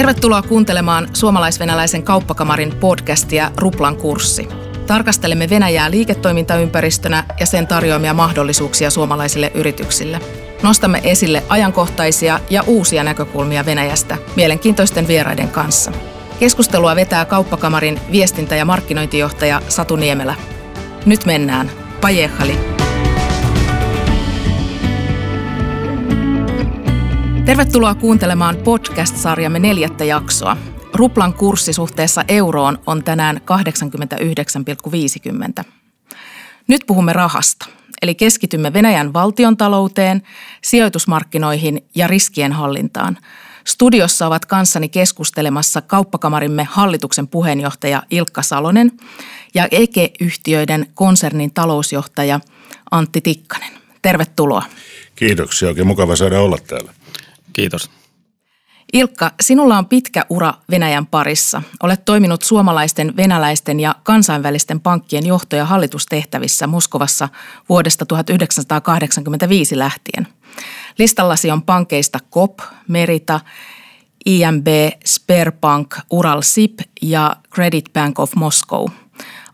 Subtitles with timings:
[0.00, 4.48] Tervetuloa kuuntelemaan suomalais-venäläisen kauppakamarin podcastia Ruplan kurssi.
[4.86, 10.20] Tarkastelemme Venäjää liiketoimintaympäristönä ja sen tarjoamia mahdollisuuksia suomalaisille yrityksille.
[10.62, 15.92] Nostamme esille ajankohtaisia ja uusia näkökulmia Venäjästä mielenkiintoisten vieraiden kanssa.
[16.38, 20.34] Keskustelua vetää kauppakamarin viestintä- ja markkinointijohtaja Satu Niemelä.
[21.06, 21.70] Nyt mennään.
[22.00, 22.79] Pajehali.
[27.50, 30.56] Tervetuloa kuuntelemaan podcast-sarjamme neljättä jaksoa.
[30.94, 33.40] Ruplan kurssi suhteessa euroon on tänään
[35.58, 35.64] 89,50.
[36.66, 37.66] Nyt puhumme rahasta,
[38.02, 40.22] eli keskitymme Venäjän valtiontalouteen,
[40.62, 43.18] sijoitusmarkkinoihin ja riskien hallintaan.
[43.64, 48.92] Studiossa ovat kanssani keskustelemassa kauppakamarimme hallituksen puheenjohtaja Ilkka Salonen
[49.54, 52.40] ja Eke-yhtiöiden konsernin talousjohtaja
[52.90, 53.72] Antti Tikkanen.
[54.02, 54.62] Tervetuloa.
[55.16, 56.92] Kiitoksia, oikein mukava saada olla täällä.
[57.52, 57.90] Kiitos.
[58.92, 61.62] Ilkka, sinulla on pitkä ura Venäjän parissa.
[61.82, 67.28] Olet toiminut suomalaisten, venäläisten ja kansainvälisten pankkien johto- ja hallitustehtävissä Moskovassa
[67.68, 70.28] vuodesta 1985 lähtien.
[70.98, 73.40] Listallasi on pankeista KOP, Merita,
[74.26, 74.66] IMB,
[75.04, 78.88] Sperbank, Ural SIP ja Credit Bank of Moscow.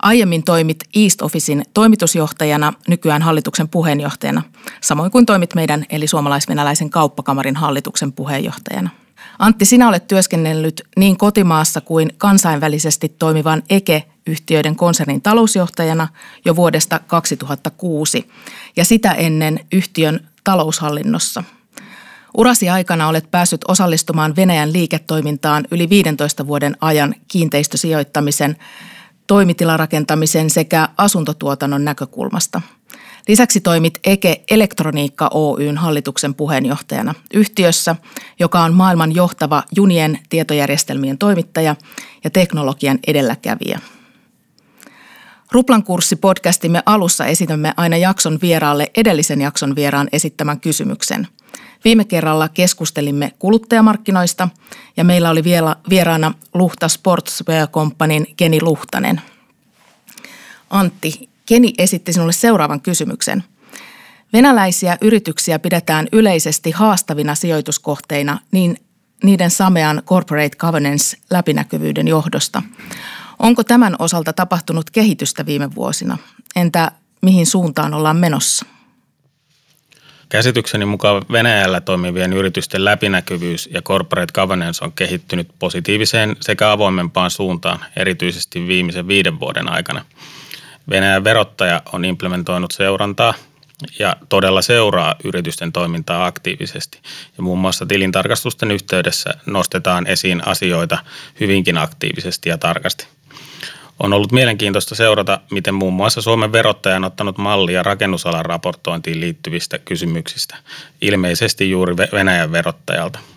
[0.06, 4.42] Aiemmin toimit East Officein toimitusjohtajana, nykyään hallituksen puheenjohtajana,
[4.80, 8.90] samoin kuin toimit meidän eli suomalais-venäläisen kauppakamarin hallituksen puheenjohtajana.
[9.38, 16.08] Antti, sinä olet työskennellyt niin kotimaassa kuin kansainvälisesti toimivan Eke-yhtiöiden konsernin talousjohtajana
[16.44, 18.28] jo vuodesta 2006
[18.76, 21.44] ja sitä ennen yhtiön taloushallinnossa.
[22.36, 28.56] Urasi aikana olet päässyt osallistumaan Venäjän liiketoimintaan yli 15 vuoden ajan kiinteistösijoittamisen,
[29.26, 32.62] toimitilarakentamisen sekä asuntotuotannon näkökulmasta–
[33.28, 37.96] Lisäksi toimit Eke Elektroniikka Oyn hallituksen puheenjohtajana yhtiössä,
[38.38, 41.76] joka on maailman johtava junien tietojärjestelmien toimittaja
[42.24, 43.80] ja teknologian edelläkävijä.
[45.52, 51.28] Ruplan kurssi podcastimme alussa esitämme aina jakson vieraalle edellisen jakson vieraan esittämän kysymyksen.
[51.86, 54.48] Viime kerralla keskustelimme kuluttajamarkkinoista
[54.96, 59.20] ja meillä oli vielä vieraana Luhta Sportswear Companyn Keni Luhtanen.
[60.70, 63.44] Antti, Keni esitti sinulle seuraavan kysymyksen.
[64.32, 68.76] Venäläisiä yrityksiä pidetään yleisesti haastavina sijoituskohteina niin
[69.24, 72.62] niiden samean corporate governance läpinäkyvyyden johdosta.
[73.38, 76.18] Onko tämän osalta tapahtunut kehitystä viime vuosina?
[76.56, 76.92] Entä
[77.22, 78.75] mihin suuntaan ollaan menossa?
[80.28, 87.84] Käsitykseni mukaan Venäjällä toimivien yritysten läpinäkyvyys ja corporate governance on kehittynyt positiiviseen sekä avoimempaan suuntaan,
[87.96, 90.04] erityisesti viimeisen viiden vuoden aikana–
[90.90, 93.34] Venäjän verottaja on implementoinut seurantaa
[93.98, 97.00] ja todella seuraa yritysten toimintaa aktiivisesti.
[97.36, 100.98] Ja muun muassa tilintarkastusten yhteydessä nostetaan esiin asioita
[101.40, 103.06] hyvinkin aktiivisesti ja tarkasti.
[103.98, 109.78] On ollut mielenkiintoista seurata, miten muun muassa Suomen verottaja on ottanut mallia rakennusalan raportointiin liittyvistä
[109.78, 110.56] kysymyksistä,
[111.00, 113.18] ilmeisesti juuri Venäjän verottajalta–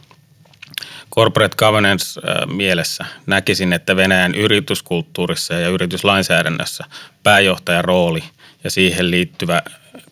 [1.16, 6.86] corporate governance mielessä näkisin, että Venäjän yrityskulttuurissa ja yrityslainsäädännössä
[7.24, 8.24] pääjohtajan rooli
[8.64, 9.62] ja siihen liittyvä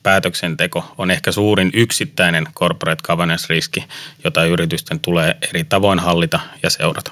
[0.04, 3.84] päätöksenteko on ehkä suurin yksittäinen corporate governance-riski,
[4.24, 7.12] jota yritysten tulee eri tavoin hallita ja seurata.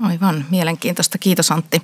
[0.00, 1.18] Aivan, mielenkiintoista.
[1.18, 1.82] Kiitos Antti.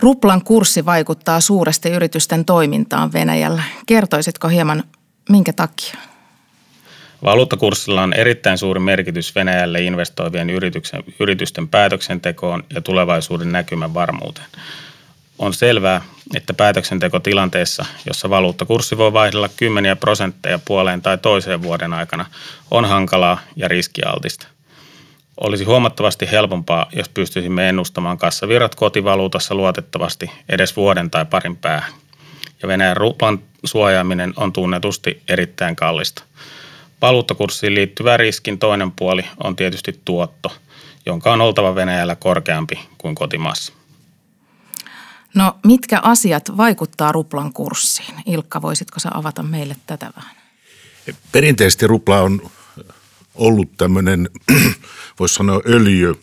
[0.00, 3.62] Ruplan kurssi vaikuttaa suuresti yritysten toimintaan Venäjällä.
[3.86, 4.84] Kertoisitko hieman,
[5.28, 5.94] minkä takia?
[7.24, 14.46] Valuuttakurssilla on erittäin suuri merkitys Venäjälle investoivien yrityksen, yritysten päätöksentekoon ja tulevaisuuden näkymän varmuuteen.
[15.38, 16.02] On selvää,
[16.34, 22.26] että päätöksenteko tilanteessa, jossa valuuttakurssi voi vaihdella kymmeniä prosentteja puoleen tai toiseen vuoden aikana,
[22.70, 24.46] on hankalaa ja riskialtista.
[25.40, 31.92] Olisi huomattavasti helpompaa, jos pystyisimme ennustamaan kassavirrat kotivaluutassa luotettavasti edes vuoden tai parin päähän.
[32.62, 36.22] Ja Venäjän ruplan suojaaminen on tunnetusti erittäin kallista.
[37.02, 40.52] Valuuttakurssiin liittyvä riskin toinen puoli on tietysti tuotto,
[41.06, 43.72] jonka on oltava Venäjällä korkeampi kuin kotimaassa.
[45.34, 48.14] No mitkä asiat vaikuttaa ruplan kurssiin?
[48.26, 50.36] Ilkka, voisitko sä avata meille tätä vähän?
[51.32, 52.50] Perinteisesti rupla on
[53.40, 54.30] ollut tämmöinen,
[55.18, 56.14] voisi sanoa öljy,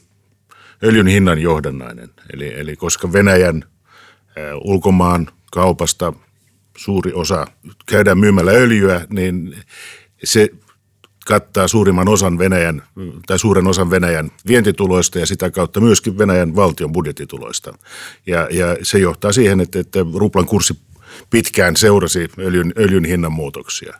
[0.83, 2.09] öljyn hinnan johdannainen.
[2.33, 3.63] Eli, eli koska Venäjän
[4.63, 6.13] ulkomaan kaupasta
[6.77, 7.47] suuri osa
[7.85, 9.55] käydään myymällä öljyä, niin
[10.23, 10.49] se
[11.25, 12.83] kattaa suurimman osan Venäjän,
[13.27, 17.77] tai suuren osan Venäjän vientituloista ja sitä kautta myöskin Venäjän valtion budjettituloista.
[18.27, 20.79] Ja, ja se johtaa siihen, että, että ruplan kurssi
[21.29, 23.93] pitkään seurasi öljyn, öljyn hinnan muutoksia.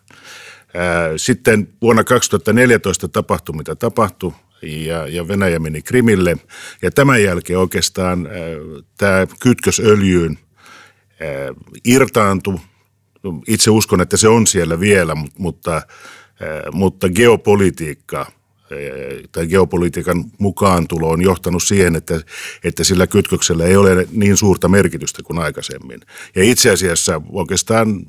[1.17, 4.33] Sitten vuonna 2014 tapahtui, mitä tapahtui.
[4.61, 6.37] ja, ja Venäjä meni Krimille.
[6.81, 8.29] Ja tämän jälkeen oikeastaan
[8.97, 10.37] tämä kytkös öljyyn
[11.85, 12.59] irtaantui.
[13.47, 15.81] Itse uskon, että se on siellä vielä, mutta,
[16.71, 18.25] mutta geopolitiikka–
[19.31, 22.21] tai geopolitiikan mukaantulo on johtanut siihen, että,
[22.63, 25.99] että sillä kytköksellä ei ole niin suurta merkitystä kuin aikaisemmin.
[26.35, 28.05] Ja itse asiassa oikeastaan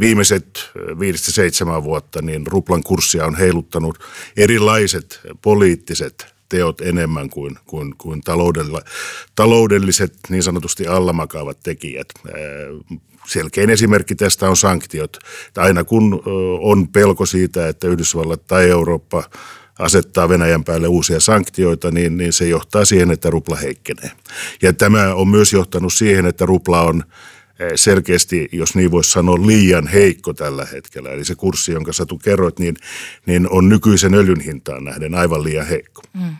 [0.00, 3.98] viimeiset viidestä seitsemän vuotta niin ruplan kurssia on heiluttanut
[4.36, 8.80] erilaiset poliittiset teot enemmän kuin, kuin, kuin taloudella,
[9.34, 12.08] taloudelliset niin sanotusti allamakaavat tekijät.
[13.26, 15.16] Selkein esimerkki tästä on sanktiot.
[15.56, 16.22] Aina kun
[16.60, 19.24] on pelko siitä, että Yhdysvallat tai Eurooppa
[19.78, 24.10] asettaa Venäjän päälle uusia sanktioita, niin, niin se johtaa siihen, että rupla heikkenee.
[24.62, 27.12] Ja tämä on myös johtanut siihen, että rupla on eh,
[27.74, 31.10] selkeästi, jos niin voisi sanoa, liian heikko tällä hetkellä.
[31.10, 32.76] Eli se kurssi, jonka sä kerroit, niin,
[33.26, 36.02] niin on nykyisen öljyn hintaan nähden aivan liian heikko.
[36.14, 36.36] Mm.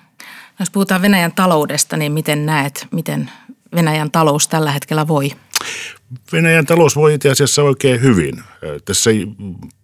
[0.59, 3.31] Jos puhutaan Venäjän taloudesta, niin miten näet, miten
[3.75, 5.31] Venäjän talous tällä hetkellä voi?
[6.33, 8.39] Venäjän talous voi itse asiassa oikein hyvin.
[8.39, 9.11] Eh, tässä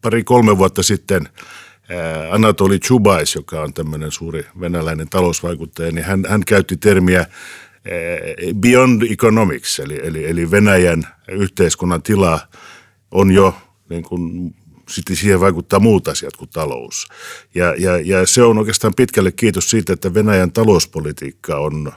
[0.02, 1.29] pari-kolme vuotta sitten–
[2.31, 7.26] Anatoli Chubais, joka on tämmöinen suuri venäläinen talousvaikuttaja, niin hän, hän käytti termiä
[8.55, 12.40] beyond economics, eli, eli, eli Venäjän yhteiskunnan tila
[13.11, 13.55] on jo
[13.88, 14.55] niin kuin,
[14.88, 17.08] sitten siihen vaikuttaa muut asiat kuin talous.
[17.55, 21.93] Ja, ja, ja se on oikeastaan pitkälle kiitos siitä, että Venäjän talouspolitiikka on,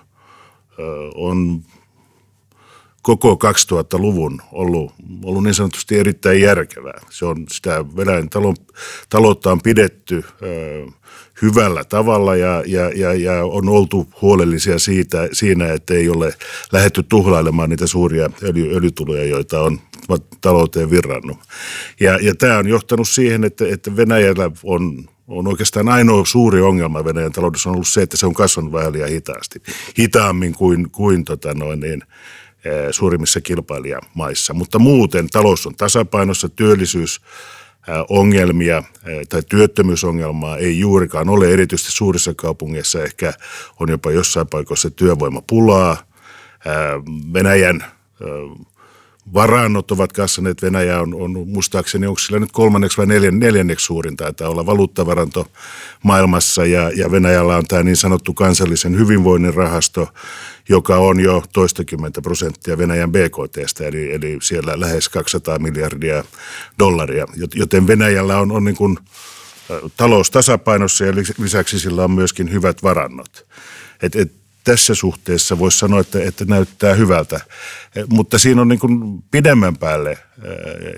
[1.15, 1.63] on
[3.01, 3.39] koko
[3.71, 4.93] 2000-luvun ollut,
[5.23, 7.01] ollut niin sanotusti erittäin järkevää.
[7.09, 8.55] Se on sitä Venäjän talon,
[9.09, 10.85] taloutta on pidetty ö,
[11.41, 16.33] hyvällä tavalla ja, ja, ja, ja on oltu huolellisia siitä, siinä, että ei ole
[16.71, 19.79] lähetty tuhlailemaan niitä suuria öljy, öljytuloja, joita on
[20.41, 21.37] talouteen virrannut.
[21.99, 27.05] Ja, ja tämä on johtanut siihen, että, että Venäjällä on on oikeastaan ainoa suuri ongelma
[27.05, 29.61] Venäjän taloudessa on ollut se, että se on kasvanut vähän liian hitaasti.
[29.99, 32.03] Hitaammin kuin, kuin tota noin niin,
[32.91, 34.53] suurimmissa kilpailijamaissa.
[34.53, 37.21] Mutta muuten talous on tasapainossa, työllisyys
[38.09, 43.33] ongelmia eh, tai työttömyysongelmaa ei juurikaan ole, erityisesti suurissa kaupungeissa ehkä
[43.79, 45.97] on jopa jossain paikoissa työvoimapulaa.
[46.65, 47.03] Eh,
[47.33, 47.85] Venäjän
[49.33, 50.61] varannot ovat kasvaneet.
[50.61, 55.47] Venäjä on, on muistaakseni, onko sillä nyt kolmanneksi vai neljän, neljänneksi suurin taitaa olla valuuttavaranto
[56.03, 60.07] maailmassa ja, ja Venäjällä on tämä niin sanottu kansallisen hyvinvoinnin rahasto,
[60.69, 66.23] joka on jo toistakymmentä prosenttia Venäjän BKTstä, eli, eli siellä lähes 200 miljardia
[66.79, 67.25] dollaria,
[67.55, 68.97] joten Venäjällä on, on niin kuin
[69.97, 73.47] talous tasapainossa ja lisäksi sillä on myöskin hyvät varannot.
[74.01, 77.39] Et, et tässä suhteessa voisi sanoa, että, että näyttää hyvältä.
[78.09, 80.17] Mutta siinä on niin kuin pidemmän päälle,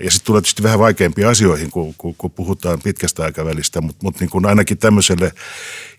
[0.04, 4.20] ja sitten tulee tietysti vähän vaikeampia asioihin, kun, kun, kun puhutaan pitkästä aikavälistä, mutta, mutta
[4.20, 5.32] niin kuin ainakin tämmöiselle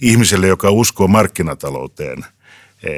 [0.01, 2.25] ihmiselle, joka uskoo markkinatalouteen,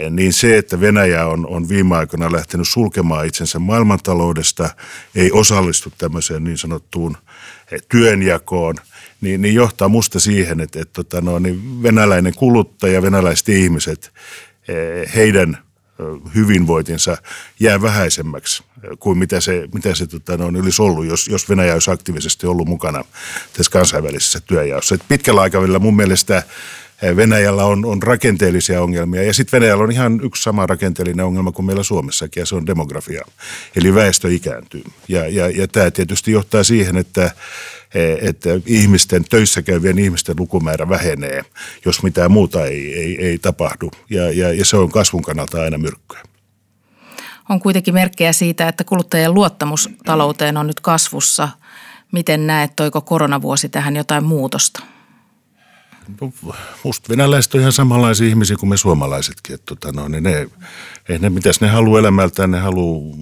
[0.10, 4.70] niin se, että Venäjä on, on viime aikoina lähtenyt sulkemaan itsensä maailmantaloudesta,
[5.16, 7.18] ei osallistu tämmöiseen niin sanottuun
[7.90, 8.76] työnjakoon,
[9.22, 14.47] niin, niin johtaa musta siihen, että, että tota no, niin venäläinen kuluttaja, venäläiset ihmiset Eh,
[15.16, 15.58] heidän
[16.36, 17.18] hyvinvointinsa
[17.60, 18.64] jää vähäisemmäksi
[19.00, 22.68] kuin mitä se, mitä se tota, on olisi ollut, jos, jos Venäjä olisi aktiivisesti ollut
[22.68, 23.04] mukana
[23.58, 24.96] tässä kansainvälisessä työjaossa.
[24.96, 26.44] Et pitkällä aikavälillä mun mielestä
[27.16, 31.66] Venäjällä on, on rakenteellisia ongelmia ja sitten Venäjällä on ihan yksi sama rakenteellinen ongelma kuin
[31.66, 33.26] meillä Suomessakin ja se on demografia.
[33.76, 37.32] Eli väestö ikääntyy ja, ja, ja tämä tietysti johtaa siihen, että
[38.22, 41.42] että ihmisten, töissä käyvien ihmisten lukumäärä vähenee,
[41.86, 43.92] jos mitään muuta ei, ei, ei tapahdu.
[44.10, 46.24] Ja, ja, ja se on kasvun kannalta aina myrkkyä.
[47.50, 51.50] On kuitenkin merkkejä siitä, että kuluttajien luottamus talouteen on nyt kasvussa.
[52.12, 54.84] Miten näet, toiko koronavuosi tähän jotain muutosta?
[56.84, 59.56] Musta venäläiset on ihan samanlaisia ihmisiä kuin me suomalaisetkin.
[59.56, 60.50] Että tota, no, niin ne,
[61.10, 63.16] ei ne, mitäs ne haluaa elämältään, ne haluaa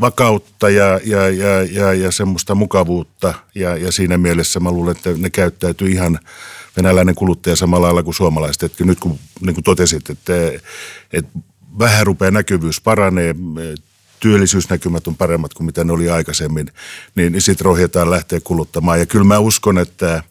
[0.00, 3.34] vakautta ja, ja, ja, ja, ja semmoista mukavuutta.
[3.54, 6.18] Ja, ja siinä mielessä mä luulen, että ne käyttäytyy ihan
[6.76, 8.62] venäläinen kuluttaja samalla lailla kuin suomalaiset.
[8.62, 10.32] Että nyt kun niin kuin totesit, että,
[11.12, 11.38] että
[11.78, 13.34] vähän rupeaa näkyvyys paranee,
[14.20, 16.70] työllisyysnäkymät on paremmat kuin mitä ne oli aikaisemmin,
[17.14, 18.98] niin, niin sitten rohjetaan lähteä kuluttamaan.
[18.98, 20.22] Ja kyllä mä uskon, että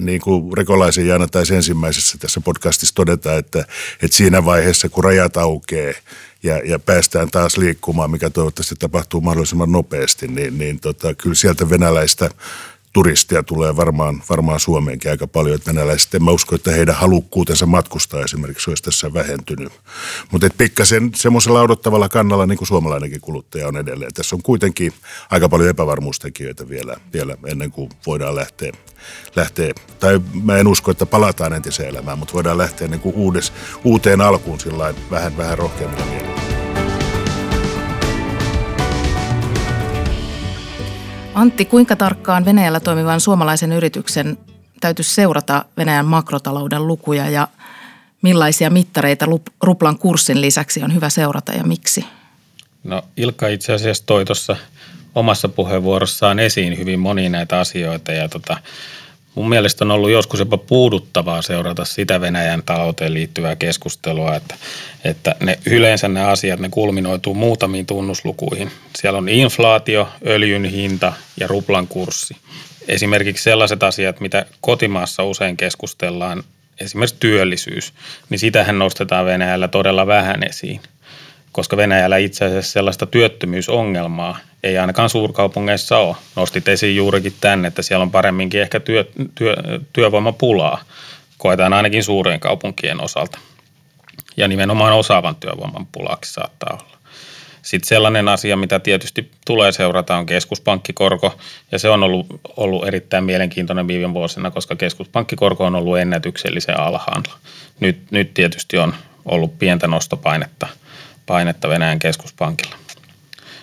[0.00, 3.64] niin kuin Rekolaisen Jaana taisi ensimmäisessä tässä podcastissa todeta, että,
[4.02, 5.92] että siinä vaiheessa kun rajat aukeaa
[6.44, 11.70] ja, ja päästään taas liikkumaan, mikä toivottavasti tapahtuu mahdollisimman nopeasti, niin, niin tota, kyllä sieltä
[11.70, 12.30] venäläistä
[12.94, 15.54] turistia tulee varmaan, varmaan Suomeenkin aika paljon.
[15.54, 19.72] Että venäläiset, en mä usko, että heidän halukkuutensa matkustaa esimerkiksi olisi tässä vähentynyt.
[20.30, 24.14] Mutta pikkasen semmoisella odottavalla kannalla niin kuin suomalainenkin kuluttaja on edelleen.
[24.14, 24.92] Tässä on kuitenkin
[25.30, 28.72] aika paljon epävarmuustekijöitä vielä, vielä ennen kuin voidaan lähteä,
[29.36, 33.52] lähteä, tai mä en usko, että palataan entiseen elämään, mutta voidaan lähteä niin kuin uudes,
[33.84, 36.43] uuteen alkuun sillä vähän, vähän rohkeammilla mielellä.
[41.34, 44.38] Antti, kuinka tarkkaan Venäjällä toimivan suomalaisen yrityksen
[44.80, 47.48] täytyisi seurata Venäjän makrotalouden lukuja ja
[48.22, 49.26] millaisia mittareita
[49.62, 52.04] ruplan kurssin lisäksi on hyvä seurata ja miksi?
[52.84, 54.56] No Ilkka itse asiassa toi tuossa
[55.14, 58.56] omassa puheenvuorossaan esiin hyvin monia näitä asioita ja tota,
[59.34, 64.54] mun mielestä on ollut joskus jopa puuduttavaa seurata sitä Venäjän talouteen liittyvää keskustelua, että,
[65.04, 68.70] että ne, yleensä ne asiat, ne kulminoituu muutamiin tunnuslukuihin.
[68.96, 72.36] Siellä on inflaatio, öljyn hinta ja ruplan kurssi.
[72.88, 76.42] Esimerkiksi sellaiset asiat, mitä kotimaassa usein keskustellaan,
[76.80, 77.92] esimerkiksi työllisyys,
[78.30, 80.80] niin sitähän nostetaan Venäjällä todella vähän esiin–
[81.54, 86.16] koska Venäjällä itse asiassa sellaista työttömyysongelmaa ei ainakaan suurkaupungeissa ole.
[86.36, 89.56] Nostit esiin juurikin tänne, että siellä on paremminkin ehkä työ, työ,
[89.92, 90.82] työvoimapulaa.
[91.38, 93.38] Koetaan ainakin suurien kaupunkien osalta.
[94.36, 96.98] Ja nimenomaan osaavan työvoiman pulaakin saattaa olla.
[97.62, 101.38] Sitten sellainen asia, mitä tietysti tulee seurata, on keskuspankkikorko,
[101.72, 107.38] ja se on ollut, ollut erittäin mielenkiintoinen viime vuosina, koska keskuspankkikorko on ollut ennätyksellisen alhaalla.
[107.80, 108.94] Nyt, nyt tietysti on
[109.24, 110.66] ollut pientä nostopainetta–
[111.26, 112.76] painetta Venäjän keskuspankilla.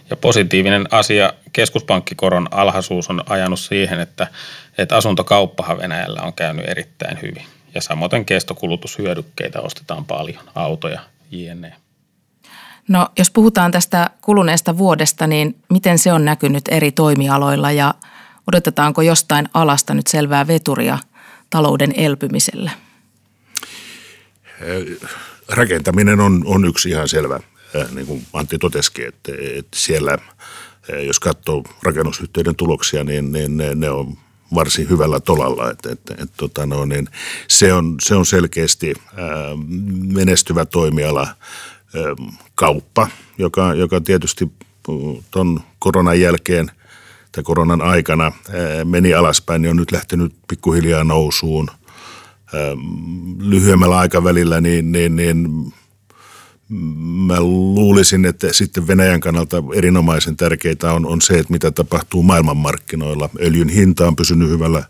[0.09, 4.27] Ja positiivinen asia keskuspankkikoron alhaisuus on ajanut siihen, että,
[4.77, 7.45] että asuntokauppahan Venäjällä on käynyt erittäin hyvin.
[7.75, 10.99] Ja samoin kestokulutushyödykkeitä ostetaan paljon, autoja,
[11.31, 11.73] jne.
[12.87, 17.93] No jos puhutaan tästä kuluneesta vuodesta, niin miten se on näkynyt eri toimialoilla ja
[18.47, 20.97] odotetaanko jostain alasta nyt selvää veturia
[21.49, 22.71] talouden elpymiselle?
[25.49, 27.39] Rakentaminen on, on yksi ihan selvä
[27.95, 33.75] niin kuin Antti totesikin, että, että siellä, äh, jos katsoo rakennusyhtiöiden tuloksia, niin, niin ne,
[33.75, 34.17] ne on
[34.55, 35.71] varsin hyvällä tolalla.
[35.71, 37.07] Että, että, että, tota no, niin
[37.47, 39.57] se, on, se on selkeästi ää, äh,
[40.13, 42.03] menestyvä toimiala ää,
[42.55, 44.51] kauppa, joka, joka tietysti
[45.31, 46.71] tuon koronan jälkeen
[47.31, 51.67] tai koronan aikana ää, meni alaspäin, niin on nyt lähtenyt pikkuhiljaa nousuun.
[52.53, 52.61] Ää,
[53.39, 55.47] lyhyemmällä aikavälillä niin, niin, niin
[57.27, 63.29] mä luulisin, että sitten Venäjän kannalta erinomaisen tärkeää on, on se, että mitä tapahtuu maailmanmarkkinoilla.
[63.41, 64.83] Öljyn hinta on pysynyt hyvällä,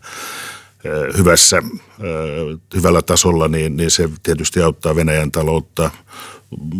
[1.17, 1.61] hyvässä,
[2.75, 5.91] hyvällä tasolla, niin, niin se tietysti auttaa Venäjän taloutta.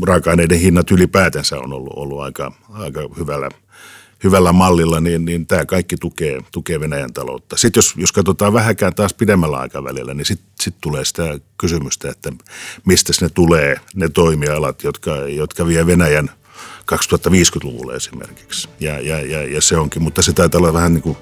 [0.02, 3.50] Raaka-aineiden hinnat ylipäätänsä on ollut, ollut aika, aika hyvällä
[4.24, 7.58] hyvällä mallilla, niin, niin tämä kaikki tukee, tukee Venäjän taloutta.
[7.58, 12.32] Sitten jos, jos katsotaan vähäkään taas pidemmällä aikavälillä, niin sitten sit tulee sitä kysymystä, että
[12.86, 16.30] mistä ne tulee, ne toimialat, jotka, jotka vie Venäjän
[16.92, 18.70] 2050-luvulle esimerkiksi.
[18.80, 21.18] Ja, ja, ja, ja se onkin, mutta se taitaa olla vähän niin kuin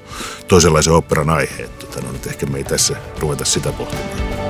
[0.48, 4.49] toisenlaisen operan aihe, että no, nyt ehkä me ei tässä ruveta sitä pohtimaan.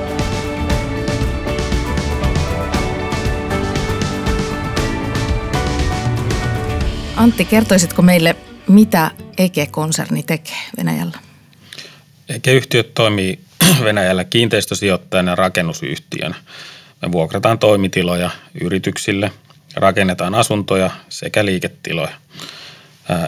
[7.20, 8.36] Antti, kertoisitko meille,
[8.68, 11.18] mitä Eke-konserni tekee Venäjällä?
[12.28, 13.38] Eke-yhtiöt toimii
[13.84, 16.36] Venäjällä kiinteistösijoittajana rakennusyhtiön.
[17.02, 19.32] Me vuokrataan toimitiloja yrityksille,
[19.76, 22.14] rakennetaan asuntoja sekä liiketiloja.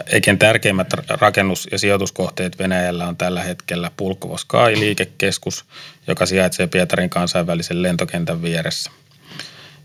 [0.05, 5.65] Eken tärkeimmät rakennus- ja sijoituskohteet Venäjällä on tällä hetkellä Pulkovo Sky-liikekeskus,
[6.07, 8.91] joka sijaitsee Pietarin kansainvälisen lentokentän vieressä–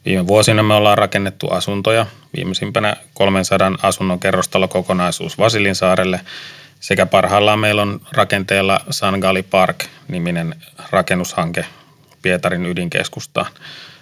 [0.04, 6.20] Viime vuosina me ollaan rakennettu asuntoja, viimeisimpänä 300 asunnon kerrostalokokonaisuus Vasilinsaarelle
[6.80, 10.54] sekä parhaillaan meillä on rakenteella Sangali Park-niminen
[10.90, 11.64] rakennushanke
[12.22, 13.46] Pietarin ydinkeskustaan.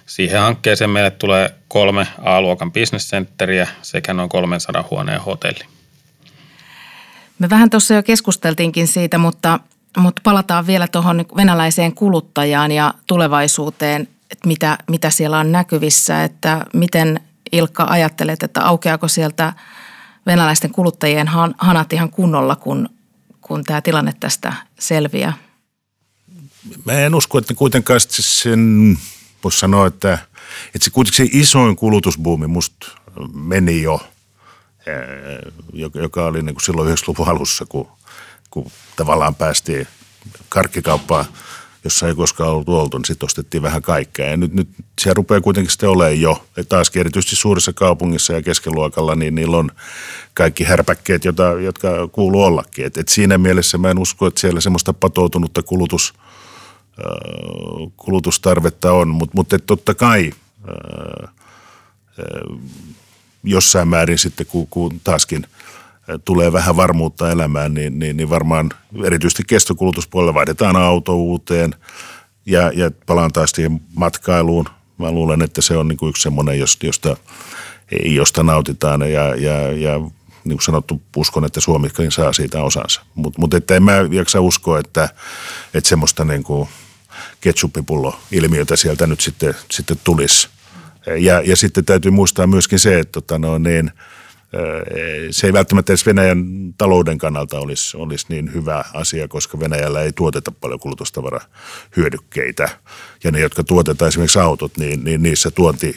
[0.05, 5.63] Siihen hankkeeseen meille tulee kolme A-luokan bisnescentteriä sekä noin 300 huoneen hotelli.
[7.39, 9.59] Me vähän tuossa jo keskusteltiinkin siitä, mutta,
[9.97, 16.65] mutta palataan vielä tuohon venäläiseen kuluttajaan ja tulevaisuuteen että mitä, mitä siellä on näkyvissä, että
[16.73, 17.19] miten
[17.51, 19.53] Ilkka ajattelet, että aukeako sieltä
[20.25, 22.89] venäläisten kuluttajien hanat ihan kunnolla, kun,
[23.41, 25.33] kun tämä tilanne tästä selviää?
[26.85, 28.97] Mä en usko, että kuitenkaan sen
[29.43, 30.13] voisi sanoa, että,
[30.65, 32.87] että se kuitenkin se isoin kulutusbuumi musta
[33.33, 34.01] meni jo,
[35.93, 37.87] joka oli niin kuin silloin 90-luvun alussa, kun,
[38.49, 39.87] kun tavallaan päästiin
[40.49, 41.25] karkkikauppaan–
[41.87, 44.29] jossa ei koskaan ollut oltu, niin sitten ostettiin vähän kaikkea.
[44.29, 44.69] Ja nyt, nyt
[45.01, 49.57] siellä rupeaa kuitenkin sitten olemaan jo, että taas erityisesti suurissa kaupungissa ja keskeluokalla, niin niillä
[49.57, 49.71] on
[50.33, 52.85] kaikki härpäkkeet, jota, jotka kuuluu ollakin.
[52.85, 56.13] Et, et siinä mielessä mä en usko, että siellä semmoista patoutunutta kulutus,
[57.97, 60.31] kulutustarvetta on, mutta mut, totta kai
[63.43, 65.47] jossain määrin sitten, kun, kun taaskin
[66.25, 68.69] tulee vähän varmuutta elämään, niin, niin, niin varmaan
[69.03, 71.75] erityisesti kestokulutuspuolella vaihdetaan auto uuteen
[72.45, 74.65] ja, ja palaan taas siihen matkailuun.
[74.97, 76.87] Mä luulen, että se on niin kuin yksi semmoinen, josta,
[78.05, 79.99] josta nautitaan ja, ja, ja
[80.43, 83.01] niin kuin sanottu, uskon, että Suomikin saa siitä osansa.
[83.15, 85.09] Mutta mut että en mä jaksa uskoa, että,
[85.73, 86.69] että semmoista niin kuin
[87.41, 90.49] ketsuppipullo-ilmiötä sieltä nyt sitten, sitten tulisi.
[91.19, 93.91] Ja, ja sitten täytyy muistaa myöskin se, että tota no, niin,
[95.31, 96.45] se ei välttämättä edes Venäjän
[96.77, 102.69] talouden kannalta olisi, olisi niin hyvä asia, koska Venäjällä ei tuoteta paljon kulutustavarahyödykkeitä.
[103.23, 105.95] Ja ne, jotka tuotetaan esimerkiksi autot, niin, niin niissä tuonti,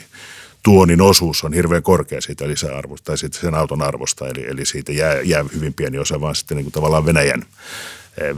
[0.63, 4.93] tuonin osuus on hirveän korkea siitä lisäarvosta tai siitä sen auton arvosta, eli, eli siitä
[4.93, 7.43] jää, jää hyvin pieni osa vaan sitten niin kuin tavallaan Venäjän,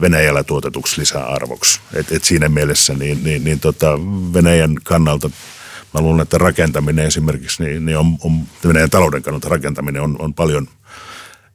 [0.00, 1.81] Venäjällä tuotetuksi lisäarvoksi.
[1.95, 3.99] Et, et siinä mielessä niin, niin, niin tota
[4.33, 5.31] Venäjän kannalta
[5.94, 10.34] mä luulen, että rakentaminen esimerkiksi, niin, niin on, on Venäjän talouden kannalta rakentaminen on, on
[10.34, 10.68] paljon,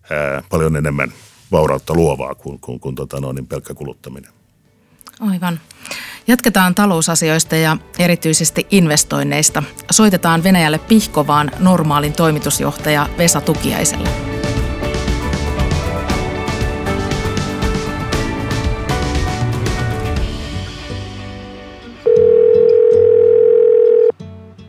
[0.10, 1.14] ää, paljon enemmän
[1.52, 4.32] vaurautta luovaa kuin, kuin, kuin tota noin, niin pelkkä kuluttaminen.
[5.20, 5.60] Aivan.
[6.28, 9.64] Jatketaan talousasioista ja erityisesti investoinneista.
[9.92, 14.37] Soitetaan Venäjälle Pihkovaan normaalin toimitusjohtaja Vesa Tukiaiselle.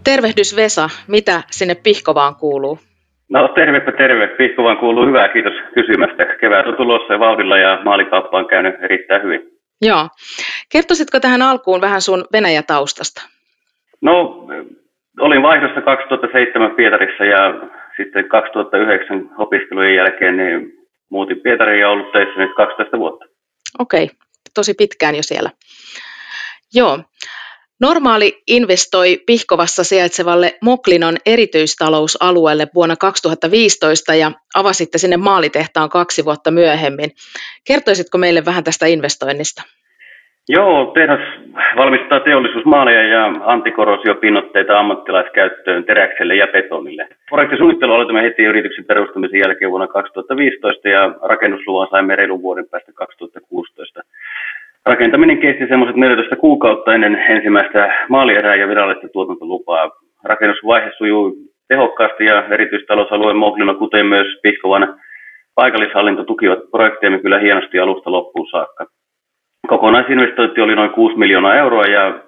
[0.05, 2.79] Tervehdys Vesa, mitä sinne Pihkovaan kuuluu?
[3.29, 4.27] No tervepä terve.
[4.27, 6.25] Pihkovaan kuuluu hyvää, kiitos kysymästä.
[6.41, 9.41] Kevät on tulossa vauhdilla ja maalikauppa on käynyt erittäin hyvin.
[9.83, 10.09] Joo.
[10.73, 13.23] Kertoisitko tähän alkuun vähän sun Venäjä-taustasta?
[14.03, 14.47] No,
[15.21, 17.55] olin vaihdossa 2007 Pietarissa ja
[17.97, 20.73] sitten 2009 opiskelujen jälkeen niin
[21.11, 23.25] muutin Pietariin ja ollut töissä nyt 12 vuotta.
[23.79, 24.17] Okei, okay.
[24.55, 25.51] tosi pitkään jo siellä.
[26.75, 26.99] Joo.
[27.81, 37.11] Normaali investoi Pihkovassa sijaitsevalle Moklinon erityistalousalueelle vuonna 2015 ja avasitte sinne maalitehtaan kaksi vuotta myöhemmin.
[37.67, 39.63] Kertoisitko meille vähän tästä investoinnista?
[40.51, 41.21] Joo, tehdas
[41.77, 47.09] valmistaa teollisuusmaaleja ja antikorodosiopinotteita ammattilaiskäyttöön teräkselle ja betonille.
[47.31, 54.01] Projektisuunnittelu aloitimme heti yrityksen perustamisen jälkeen vuonna 2015 ja rakennusluvan saimme reilun vuoden päästä 2016.
[54.89, 59.91] Rakentaminen kesti semmoiset 14 kuukautta ennen ensimmäistä maalierää ja virallista tuotantolupaa.
[60.25, 61.37] Rakennusvaihe sujuu
[61.69, 65.01] tehokkaasti ja erityistalousalueen Moklina, kuten myös Pihkovan
[65.55, 68.87] paikallishallinto tukivat projekteemme kyllä hienosti alusta loppuun saakka.
[69.67, 72.21] Kokonaisinvestointi oli noin 6 miljoonaa euroa ja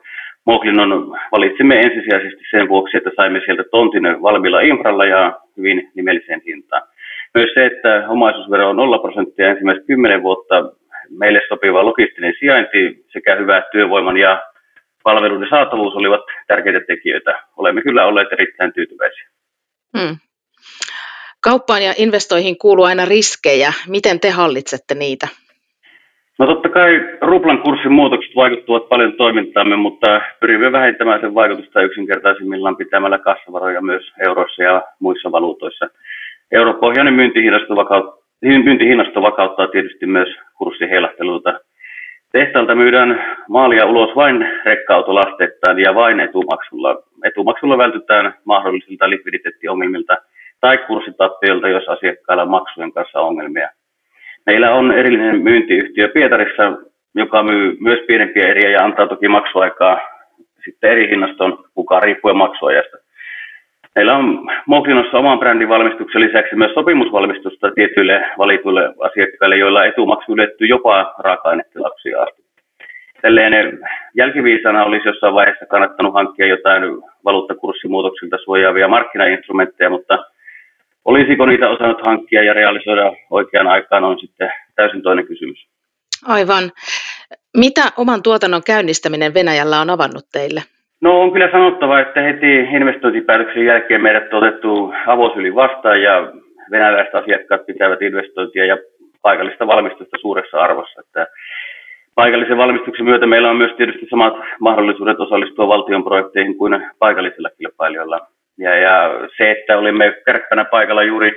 [0.47, 6.83] Moklinon valitsimme ensisijaisesti sen vuoksi, että saimme sieltä tontin valmiilla infralla ja hyvin nimelliseen hintaan.
[7.35, 10.73] Myös se, että omaisuusvero on 0 prosenttia ensimmäiset 10 vuotta
[11.19, 14.43] meille sopiva logistinen sijainti sekä hyvä työvoiman ja
[15.03, 17.43] palveluiden saatavuus olivat tärkeitä tekijöitä.
[17.57, 19.29] Olemme kyllä olleet erittäin tyytyväisiä.
[19.99, 20.17] Hmm.
[21.45, 23.73] Kauppaan ja investoihin kuuluu aina riskejä.
[23.89, 25.29] Miten te hallitsette niitä?
[26.39, 32.77] No totta kai ruplan kurssin muutokset vaikuttavat paljon toimintaamme, mutta pyrimme vähentämään sen vaikutusta yksinkertaisimmillaan
[32.77, 35.87] pitämällä kassavaroja myös euroissa ja muissa valuutoissa.
[36.53, 37.77] Europohjainen myyntihinnasto
[38.43, 41.61] myyntihinnasto vakauttaa tietysti myös kurssiheilahteluita.
[42.33, 47.03] Tehtaalta myydään maalia ulos vain rekka-autolasteittain ja vain etumaksulla.
[47.25, 50.17] Etumaksulla vältytään mahdollisilta likviditeettiongelmilta
[50.61, 53.69] tai kurssitappioilta, jos asiakkailla on maksujen kanssa ongelmia.
[54.47, 56.73] Meillä on erillinen myyntiyhtiö Pietarissa,
[57.15, 60.01] joka myy myös pienempiä eriä ja antaa toki maksuaikaa
[60.65, 62.97] sitten eri hinnaston mukaan riippuen maksuajasta.
[63.97, 70.67] Meillä on Moklinossa oman brändin valmistuksen lisäksi myös sopimusvalmistusta tietyille valituille asiakkaille, joilla etumaksu ylettyy
[70.67, 72.43] jopa raaka-ainetilapsia asti.
[73.23, 73.79] Tälleen
[74.15, 76.83] jälkiviisana olisi jossain vaiheessa kannattanut hankkia jotain
[77.25, 80.19] valuuttakurssimuutoksilta suojaavia markkinainstrumentteja, mutta
[81.05, 85.67] olisiko niitä osannut hankkia ja realisoida oikeaan aikaan on sitten täysin toinen kysymys.
[86.27, 86.73] Aivan.
[87.57, 90.63] Mitä oman tuotannon käynnistäminen Venäjällä on avannut teille?
[91.03, 96.33] No on kyllä sanottava, että heti investointipäätöksen jälkeen meidät on otettu avosyli vastaan ja
[96.71, 98.79] venäläiset asiakkaat pitävät investointia ja
[99.23, 101.01] paikallista valmistusta suuressa arvossa.
[101.01, 101.27] Että
[102.15, 108.21] paikallisen valmistuksen myötä meillä on myös tietysti samat mahdollisuudet osallistua valtion projekteihin kuin paikallisilla kilpailijoilla.
[108.59, 111.33] Ja, ja se, että olimme kärppänä paikalla juuri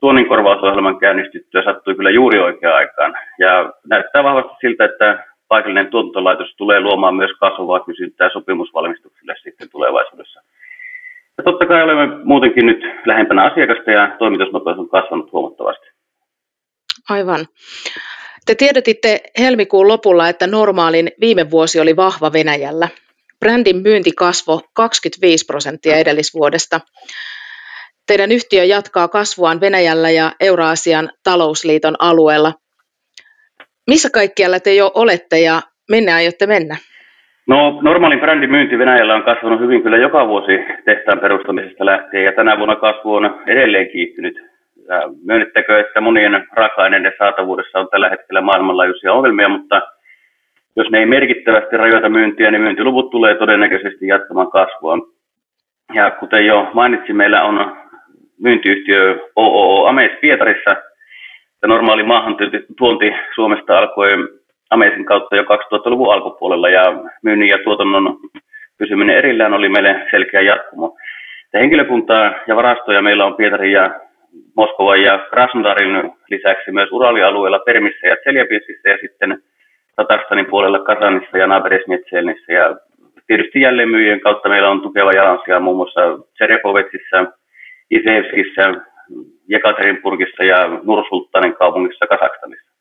[0.00, 3.14] tuonnin korvausohjelman käynnistyttyä sattui kyllä juuri oikeaan aikaan.
[3.38, 10.40] Ja näyttää vahvasti siltä, että paikallinen tuotantolaitos tulee luomaan myös kasvavaa kysyntää sopimusvalmistuksille sitten tulevaisuudessa.
[11.38, 15.86] Ja totta kai olemme muutenkin nyt lähempänä asiakasta ja toimitusnopeus on kasvanut huomattavasti
[17.08, 17.46] Aivan.
[18.46, 22.88] Te tiedotitte helmikuun lopulla, että normaalin viime vuosi oli vahva Venäjällä.
[23.40, 26.80] Brändin myynti kasvoi 25 prosenttia edellisvuodesta.
[28.06, 32.52] Teidän yhtiö jatkaa kasvuaan Venäjällä ja Euraasian talousliiton alueella.
[33.90, 36.76] Missä kaikkialla te jo olette ja minne aiotte mennä?
[37.46, 40.52] No normaalin brändin myynti Venäjällä on kasvanut hyvin kyllä joka vuosi
[40.84, 44.36] tehtaan perustamisesta lähtien ja tänä vuonna kasvu on edelleen kiihtynyt.
[44.88, 49.82] Ja myönnettäkö, että monien raaka-aineiden saatavuudessa on tällä hetkellä maailmanlaajuisia ongelmia, mutta
[50.76, 54.98] jos ne ei merkittävästi rajoita myyntiä, niin myyntiluvut tulee todennäköisesti jatkamaan kasvua.
[55.94, 57.76] Ja kuten jo mainitsin, meillä on
[58.40, 60.76] myyntiyhtiö OOO Ames Pietarissa.
[61.64, 64.08] Ja normaali maahantuonti Suomesta alkoi
[64.70, 68.18] Amesin kautta jo 2000-luvun alkupuolella ja myynnin ja tuotannon
[68.78, 70.96] pysyminen erillään oli meille selkeä jatkumo.
[71.52, 74.00] Ja henkilökuntaa ja varastoja meillä on Pietarin ja
[74.56, 79.42] Moskovan ja Krasnodarin lisäksi myös Uralialueella Permissä ja Tseljabinskissä ja sitten
[79.96, 82.52] Tatarstanin puolella Kazanissa ja Naberesmetselissä.
[82.52, 82.76] Ja
[83.26, 86.00] tietysti jälleenmyyjien kautta meillä on tukeva jalansija muun muassa
[86.34, 87.26] Tserjakovetsissa,
[87.90, 88.74] Isevskissä,
[89.48, 92.74] Jekaterinburgissa ja Nursultanin kaupungissa Kasakstanissa.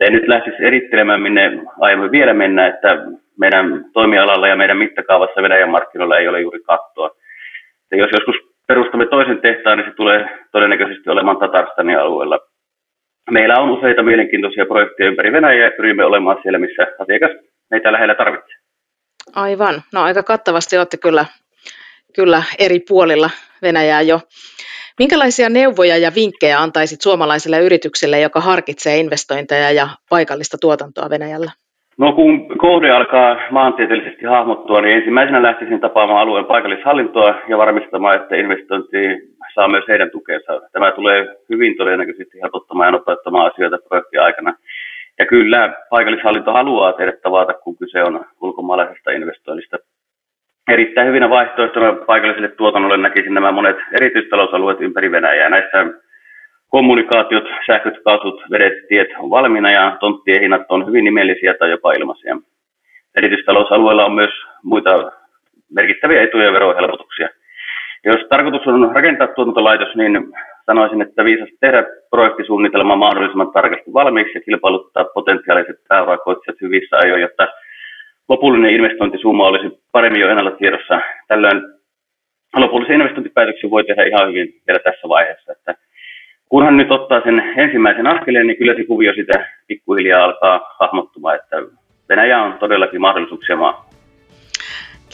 [0.00, 2.88] En nyt lähtisi erittelemään, minne aiomme vielä mennä, että
[3.38, 7.10] meidän toimialalla ja meidän mittakaavassa Venäjän markkinoilla ei ole juuri kattoa.
[7.90, 12.38] Ja jos joskus perustamme toisen tehtaan, niin se tulee todennäköisesti olemaan Tatarstanin alueella.
[13.30, 17.30] Meillä on useita mielenkiintoisia projekteja ympäri Venäjää ja pyrimme olemaan siellä, missä asiakas
[17.70, 18.56] meitä lähellä tarvitsee.
[19.34, 19.82] Aivan.
[19.92, 21.24] No aika kattavasti olette kyllä,
[22.14, 23.30] kyllä eri puolilla
[23.62, 24.20] Venäjää jo.
[24.98, 31.50] Minkälaisia neuvoja ja vinkkejä antaisit suomalaiselle yritykselle, joka harkitsee investointeja ja paikallista tuotantoa Venäjällä?
[31.98, 38.36] No kun kohde alkaa maantieteellisesti hahmottua, niin ensimmäisenä lähtisin tapaamaan alueen paikallishallintoa ja varmistamaan, että
[38.36, 38.98] investointi
[39.54, 40.60] saa myös heidän tukensa.
[40.72, 44.54] Tämä tulee hyvin todennäköisesti helpottamaan ja nopeuttamaan asioita projektin aikana.
[45.18, 49.78] Ja kyllä paikallishallinto haluaa tehdä tavata, kun kyse on ulkomaalaisesta investoinnista
[50.68, 55.48] erittäin hyvinä vaihtoehtoina paikalliselle tuotannolle näkisin nämä monet erityistalousalueet ympäri Venäjää.
[55.48, 55.86] Näissä
[56.68, 61.92] kommunikaatiot, sähköt, kaasut, vedet, tiet on valmiina ja tonttien hinnat on hyvin nimellisiä tai jopa
[61.92, 62.36] ilmaisia.
[63.16, 64.30] Erityistalousalueella on myös
[64.62, 65.12] muita
[65.74, 67.28] merkittäviä etuja ja verohelpotuksia.
[68.04, 70.32] Jos tarkoitus on rakentaa tuotantolaitos, niin
[70.66, 77.48] sanoisin, että viisasti tehdä projektisuunnitelma mahdollisimman tarkasti valmiiksi ja kilpailuttaa potentiaaliset pääurakoitsijat hyvissä ajoin, jotta
[78.28, 81.00] lopullinen investointisumma olisi paremmin jo ennalla tiedossa.
[81.28, 81.62] Tällöin
[82.56, 85.52] lopullisen investointipäätöksen voi tehdä ihan hyvin vielä tässä vaiheessa.
[85.52, 85.74] Että
[86.48, 91.56] kunhan nyt ottaa sen ensimmäisen askeleen, niin kyllä se kuvio sitä pikkuhiljaa alkaa hahmottumaan, että
[92.08, 93.90] Venäjä on todellakin mahdollisuuksia maa.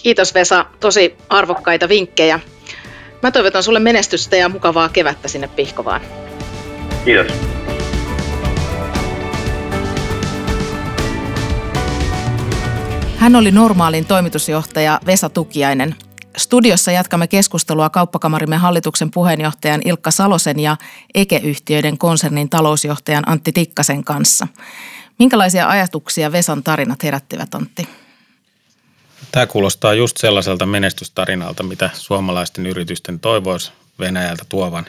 [0.03, 2.41] Kiitos Vesa, tosi arvokkaita vinkkejä.
[3.23, 6.01] Mä toivotan sulle menestystä ja mukavaa kevättä sinne Pihkovaan.
[7.05, 7.60] Kiitos.
[13.21, 15.95] Hän oli normaalin toimitusjohtaja Vesa Tukiainen.
[16.37, 20.77] Studiossa jatkamme keskustelua kauppakamarimme hallituksen puheenjohtajan Ilkka Salosen ja
[21.15, 24.47] Eke-yhtiöiden konsernin talousjohtajan Antti Tikkasen kanssa.
[25.19, 27.89] Minkälaisia ajatuksia Vesan tarinat herättivät, Antti?
[29.33, 34.87] Tämä kuulostaa just sellaiselta menestystarinalta, mitä suomalaisten yritysten toivoisi Venäjältä tuovan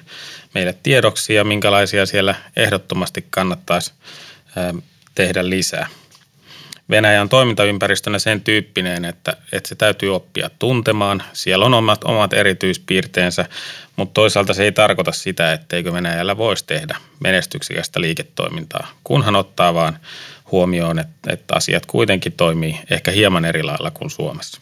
[0.56, 3.94] meille tiedoksi ja minkälaisia siellä ehdottomasti kannattaisi
[5.16, 5.88] tehdä lisää.
[6.92, 11.24] Venäjän toimintaympäristönä sen tyyppinen, että, että se täytyy oppia tuntemaan.
[11.34, 13.46] Siellä on omat, omat erityispiirteensä,
[13.96, 20.00] mutta toisaalta se ei tarkoita sitä, etteikö Venäjällä voisi tehdä menestyksikästä liiketoimintaa, kunhan ottaa vaan
[20.52, 24.62] huomioon, että, että asiat kuitenkin toimii ehkä hieman eri lailla kuin Suomessa.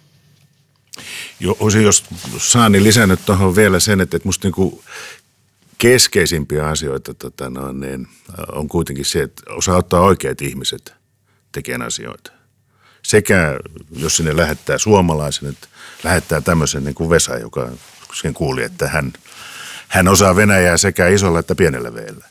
[1.40, 2.04] Jo, jos
[2.38, 4.84] saan, niin lisännyt tuohon vielä sen, että, että musta niinku
[5.78, 8.08] keskeisimpiä asioita tota, no, niin,
[8.52, 10.94] on kuitenkin se, että osaa ottaa oikeat ihmiset–
[11.52, 12.32] tekemään asioita.
[13.04, 13.60] Sekä
[13.92, 15.68] jos sinne lähettää suomalaisen, että
[16.04, 17.70] lähettää tämmöisen niin kuin Vesa, joka
[18.14, 19.14] sen kuuli, että hän,
[19.88, 22.26] hän osaa Venäjää sekä isolla että pienellä veellä.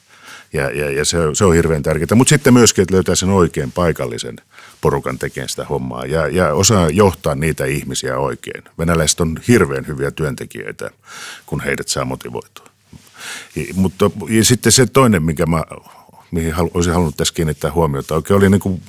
[0.52, 2.14] Ja, ja, ja se, se on hirveän tärkeää.
[2.14, 4.36] Mutta sitten myöskin, että löytää sen oikein paikallisen
[4.80, 8.64] porukan tekemään sitä hommaa ja, ja osaa johtaa niitä ihmisiä oikein.
[8.78, 10.90] Venäläiset on hirveän hyviä työntekijöitä,
[11.46, 12.66] kun heidät saa motivoitua.
[13.56, 15.62] Ja, mutta ja sitten se toinen, mikä mä
[16.30, 18.14] mihin olisin halunnut tässä kiinnittää huomiota.
[18.14, 18.82] Oikein oli niin kuin,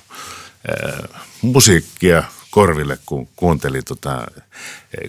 [0.70, 1.10] äh,
[1.42, 4.28] musiikkia korville, kun kuuntelin, tota,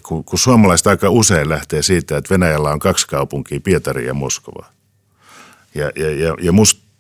[0.03, 4.67] kun, kun suomalaiset aika usein lähtee siitä, että Venäjällä on kaksi kaupunkia, Pietari ja Moskova.
[5.75, 6.91] Ja, ja, ja, ja musta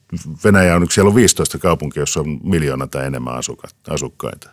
[0.44, 3.34] Venäjä on, siellä on 15 kaupunkia, jossa on miljoona tai enemmän
[3.88, 4.50] asukkaita.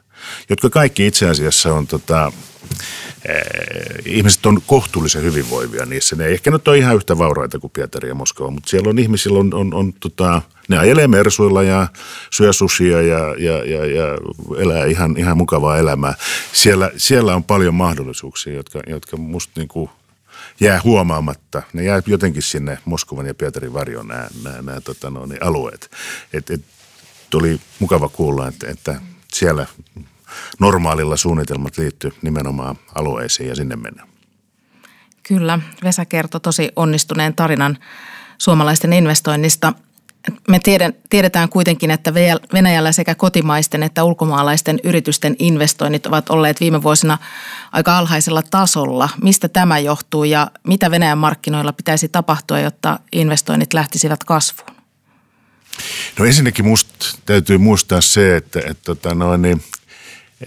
[0.49, 2.31] Jotka kaikki itse asiassa on tota,
[3.25, 3.41] eh,
[4.05, 6.15] ihmiset on kohtuullisen hyvinvoivia niissä.
[6.15, 8.99] Ne ei ehkä nyt ole ihan yhtä vauraita kuin Pietari ja Moskova, mutta siellä on
[8.99, 11.87] ihmisillä on, on, on tota, ne ajelee mersuilla ja
[12.31, 14.17] syö susia ja, ja, ja, ja
[14.57, 16.13] elää ihan, ihan mukavaa elämää.
[16.53, 19.89] Siellä, siellä on paljon mahdollisuuksia, jotka, jotka musta niin kuin
[20.59, 21.61] jää huomaamatta.
[21.73, 25.91] Ne jää jotenkin sinne Moskovan ja Pietarin varjon nämä, nämä, nämä tota, no, niin alueet.
[26.33, 26.61] Et, et,
[27.33, 29.01] oli mukava kuulla, että, että
[29.33, 29.65] siellä
[30.59, 34.07] normaalilla suunnitelmat liittyy nimenomaan alueisiin ja sinne mennään.
[35.23, 37.77] Kyllä, Vesa kertoi tosi onnistuneen tarinan
[38.37, 39.73] suomalaisten investoinnista–
[40.47, 40.59] me
[41.09, 42.13] tiedetään kuitenkin, että
[42.53, 47.17] Venäjällä sekä kotimaisten että ulkomaalaisten yritysten investoinnit ovat olleet viime vuosina
[47.71, 49.09] aika alhaisella tasolla.
[49.23, 54.76] Mistä tämä johtuu ja mitä Venäjän markkinoilla pitäisi tapahtua, jotta investoinnit lähtisivät kasvuun?
[56.19, 59.63] No ensinnäkin musta täytyy muistaa se, että, että tota noin, niin,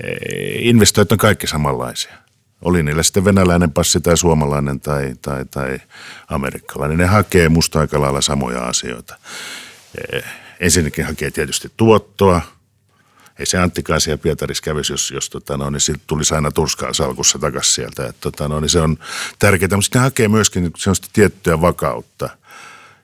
[0.01, 0.09] e,
[0.59, 2.21] investoit on kaikki samanlaisia.
[2.62, 5.79] Oli niillä sitten venäläinen passi tai suomalainen tai, tai, tai
[6.29, 6.99] amerikkalainen.
[6.99, 9.16] Ne hakee musta aika lailla samoja asioita.
[10.12, 10.25] Eh,
[10.61, 12.40] ensinnäkin hakee tietysti tuottoa.
[13.38, 17.38] Ei se Anttikaan siellä Pietarissa kävisi, jos, jos tota, no, niin tulisi aina turskaa salkussa
[17.38, 18.07] takaisin sieltä.
[18.07, 18.97] Et, tota, no, niin se on
[19.38, 22.29] tärkeää, mutta sitten hakee myöskin sellaista tiettyä vakautta.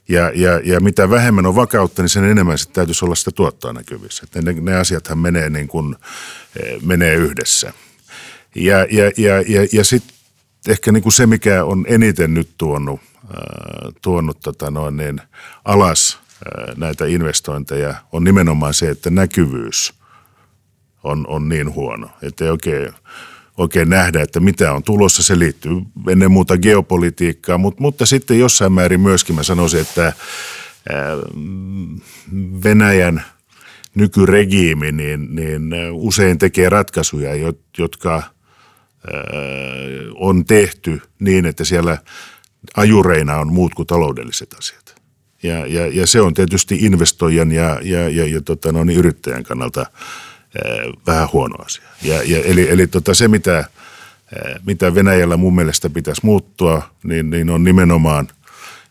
[0.09, 3.73] Ja, ja, ja mitä vähemmän on vakautta, niin sen enemmän sitten täytyisi olla sitä tuottoa
[3.73, 4.25] näkyvissä.
[4.25, 5.97] Et ne, ne asiathan menee, niin kuin,
[6.63, 7.73] eh, menee yhdessä.
[8.55, 10.17] Ja, ja, ja, ja, ja sitten
[10.69, 15.21] ehkä niin kuin se, mikä on eniten nyt tuonut, äh, tuonut tota noin, niin
[15.65, 16.19] alas–
[16.77, 19.95] näitä investointeja on nimenomaan se, että näkyvyys
[21.05, 22.93] on, on niin huono, että ei oikein,
[23.57, 25.23] oikein nähdä, että mitä on tulossa.
[25.23, 25.73] Se liittyy
[26.09, 30.13] ennen muuta geopolitiikkaan, mutta, mutta sitten jossain määrin myöskin mä sanoisin, että
[32.65, 33.25] Venäjän
[33.95, 37.31] nykyregiimi niin, niin usein tekee ratkaisuja,
[37.79, 38.23] jotka
[40.15, 41.99] on tehty niin, että siellä
[42.77, 45.03] ajureina on muut kuin taloudelliset asiat.
[45.43, 49.45] Ja, ja, ja se on tietysti investoijan ja, ja, ja, ja tota, no, niin yrittäjän
[49.45, 49.87] kannalta
[51.07, 51.85] vähän huono asia.
[52.03, 57.31] Ja, ja, eli eli tota, se, mitä, ää, mitä Venäjällä mun mielestä pitäisi muuttua, niin,
[57.31, 58.29] niin on nimenomaan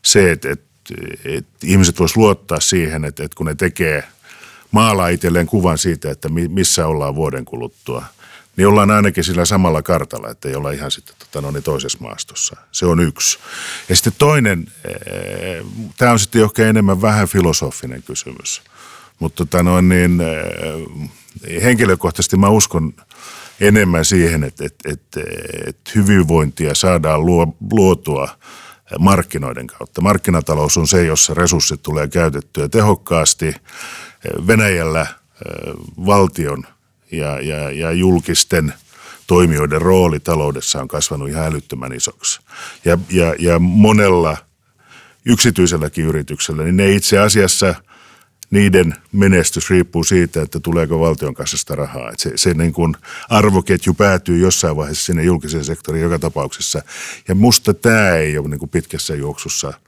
[0.02, 0.66] se, että, että,
[1.24, 4.04] että ihmiset voisivat luottaa siihen, että, että kun ne tekee,
[4.70, 8.04] maalaa itselleen kuvan siitä, että missä ollaan vuoden kuluttua–
[8.56, 11.98] niin ollaan ainakin sillä samalla kartalla, että ei olla ihan sitten tota, no niin toisessa
[12.00, 12.56] maastossa.
[12.72, 13.38] Se on yksi.
[13.88, 15.64] Ja sitten toinen, eh,
[15.96, 18.62] tämä on sitten ehkä enemmän vähän filosofinen kysymys,
[19.18, 21.10] mutta tota no, niin, eh,
[21.62, 22.94] henkilökohtaisesti mä uskon
[23.60, 25.20] enemmän siihen, että, että, että,
[25.66, 27.20] että hyvinvointia saadaan
[27.70, 28.28] luotua
[28.98, 30.00] markkinoiden kautta.
[30.00, 33.54] Markkinatalous on se, jossa resurssit tulee käytettyä tehokkaasti.
[34.46, 35.06] Venäjällä
[36.06, 36.66] valtion–
[37.12, 38.74] ja, ja, ja julkisten
[39.26, 42.40] toimijoiden rooli taloudessa on kasvanut ihan älyttömän isoksi.
[42.84, 44.36] Ja, ja, ja monella
[45.24, 47.74] yksityiselläkin yrityksellä, niin ne itse asiassa
[48.50, 52.10] niiden menestys riippuu siitä, että tuleeko valtion kassasta rahaa.
[52.10, 52.94] Että se se niin kuin
[53.28, 56.82] arvoketju päätyy jossain vaiheessa sinne julkiseen sektoriin joka tapauksessa.
[57.28, 59.72] Ja musta tämä ei ole niin kuin pitkässä juoksussa–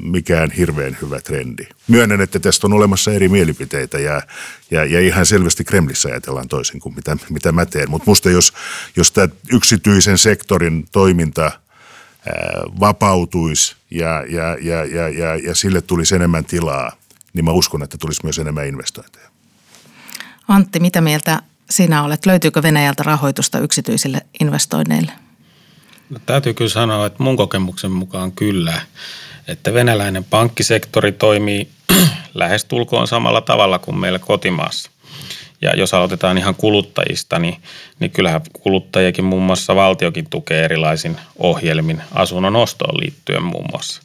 [0.00, 1.62] mikään hirveän hyvä trendi.
[1.88, 4.22] Myönnän, että tästä on olemassa eri mielipiteitä ja,
[4.70, 7.90] ja, ja ihan selvästi Kremlissä ajatellaan toisin kuin mitä, mitä mä teen.
[7.90, 8.52] Mutta musta jos,
[8.96, 11.50] jos tämä yksityisen sektorin toiminta
[12.80, 16.92] vapautuisi ja, ja, ja, ja, ja, ja sille tulisi enemmän tilaa,
[17.36, 19.28] niin mä uskon, että tulisi myös enemmän investointeja.
[20.48, 22.26] Antti, mitä mieltä sinä olet?
[22.26, 25.12] Löytyykö Venäjältä rahoitusta yksityisille investoinneille?
[26.10, 28.80] No, täytyy kyllä sanoa, että mun kokemuksen mukaan kyllä
[29.48, 31.68] että venäläinen pankkisektori toimii
[32.34, 34.90] lähestulkoon samalla tavalla kuin meillä kotimaassa.
[35.62, 37.56] Ja jos aloitetaan ihan kuluttajista, niin,
[38.00, 44.02] niin kyllähän kuluttajiakin muun muassa valtiokin tukee erilaisin ohjelmin asunnon ostoon liittyen muun muassa.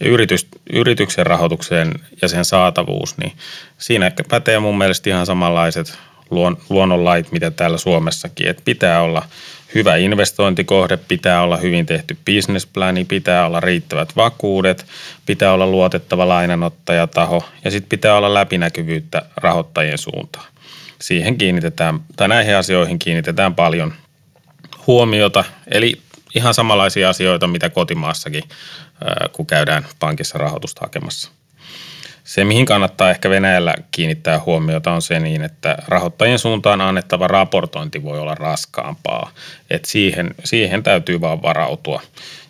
[0.00, 3.32] Ja yritys, yrityksen rahoitukseen ja sen saatavuus, niin
[3.78, 5.98] siinä pätee mun mielestä ihan samanlaiset
[6.30, 9.22] luon, luonnonlait, mitä täällä Suomessakin, että pitää olla–
[9.74, 14.86] hyvä investointikohde, pitää olla hyvin tehty businessplani, pitää olla riittävät vakuudet,
[15.26, 20.46] pitää olla luotettava lainanottajataho ja sitten pitää olla läpinäkyvyyttä rahoittajien suuntaan.
[21.00, 23.92] Siihen kiinnitetään, tai näihin asioihin kiinnitetään paljon
[24.86, 26.00] huomiota, eli
[26.34, 28.42] ihan samanlaisia asioita, mitä kotimaassakin,
[29.32, 31.30] kun käydään pankissa rahoitusta hakemassa.
[32.24, 38.02] Se, mihin kannattaa ehkä Venäjällä kiinnittää huomiota, on se niin, että rahoittajien suuntaan annettava raportointi
[38.02, 39.30] voi olla raskaampaa.
[39.70, 42.02] Et siihen, siihen täytyy vaan varautua.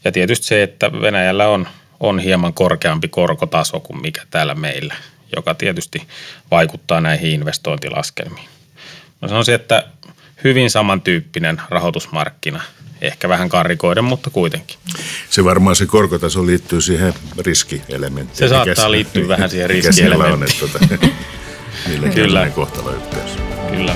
[0.05, 1.69] Ja tietysti se, että Venäjällä on,
[2.01, 4.95] on hieman korkeampi korkotaso kuin mikä täällä meillä,
[5.37, 6.03] joka tietysti
[6.51, 8.49] vaikuttaa näihin investointilaskelmiin.
[9.23, 9.85] Mä sanoisin, että
[10.45, 12.63] hyvin samantyyppinen rahoitusmarkkina.
[13.01, 14.77] Ehkä vähän karikoiden, mutta kuitenkin.
[15.31, 18.37] Se varmaan se korkotaso liittyy siihen riskielementtiin.
[18.37, 20.39] Se saattaa mikä, liittyä vähän siihen riskielementtiin.
[20.39, 22.51] Mikä on, että tuota, Kyllä.
[22.51, 23.31] kohtaloyhteys.
[23.71, 23.95] Kyllä.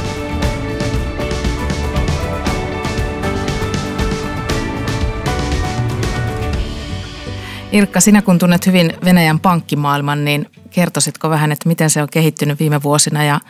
[7.73, 12.59] Irkka, sinä kun tunnet hyvin Venäjän pankkimaailman, niin kertoisitko vähän, että miten se on kehittynyt
[12.59, 13.41] viime vuosina ja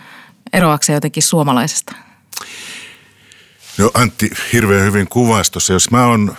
[0.52, 1.94] eroako se jotenkin suomalaisesta?
[3.80, 5.72] No Antti hirveän hyvin kuvastossa.
[5.72, 6.36] Jos mä on,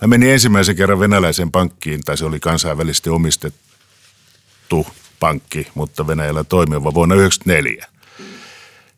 [0.00, 4.86] mä menin ensimmäisen kerran venäläiseen pankkiin, tai se oli kansainvälisesti omistettu
[5.20, 7.86] pankki, mutta Venäjällä toimiva vuonna 1994.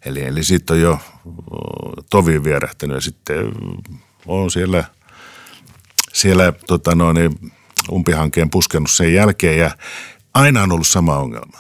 [0.04, 0.98] Eli, eli siitä on jo
[2.10, 3.52] tovi vierähtänyt ja sitten
[4.26, 4.84] on siellä,
[6.12, 7.16] siellä tota noin,
[7.90, 9.70] umpihankkeen puskenut sen jälkeen ja
[10.34, 11.58] aina on ollut sama ongelma.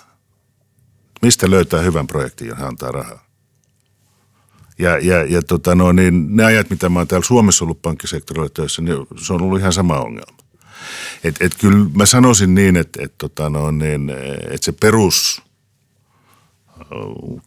[1.22, 3.25] Mistä löytää hyvän projektin, johon antaa rahaa?
[4.78, 8.48] Ja, ja, ja tota no, niin ne ajat, mitä mä oon täällä Suomessa ollut pankkisektorilla
[8.48, 10.36] töissä, niin se on ollut ihan sama ongelma.
[11.24, 14.12] Et, et kyllä mä sanoisin niin, että et, tota no, niin,
[14.50, 15.42] et se perus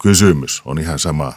[0.02, 1.32] kysymys on ihan sama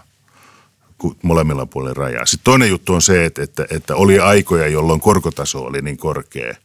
[1.21, 2.25] molemmilla puolilla rajaa.
[2.25, 6.55] Sitten toinen juttu on se, että, että, että oli aikoja, jolloin korkotaso oli niin korkea,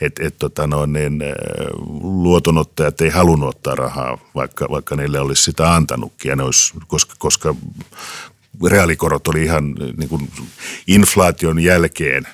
[0.00, 1.22] että et, tota no, niin,
[2.00, 7.14] luotonottajat ei halunnut ottaa rahaa, vaikka, vaikka niille olisi sitä antanutkin, ja ne olisi, koska,
[7.18, 7.54] koska
[8.66, 10.30] reaalikorot oli ihan niin kuin
[10.86, 12.26] inflaation jälkeen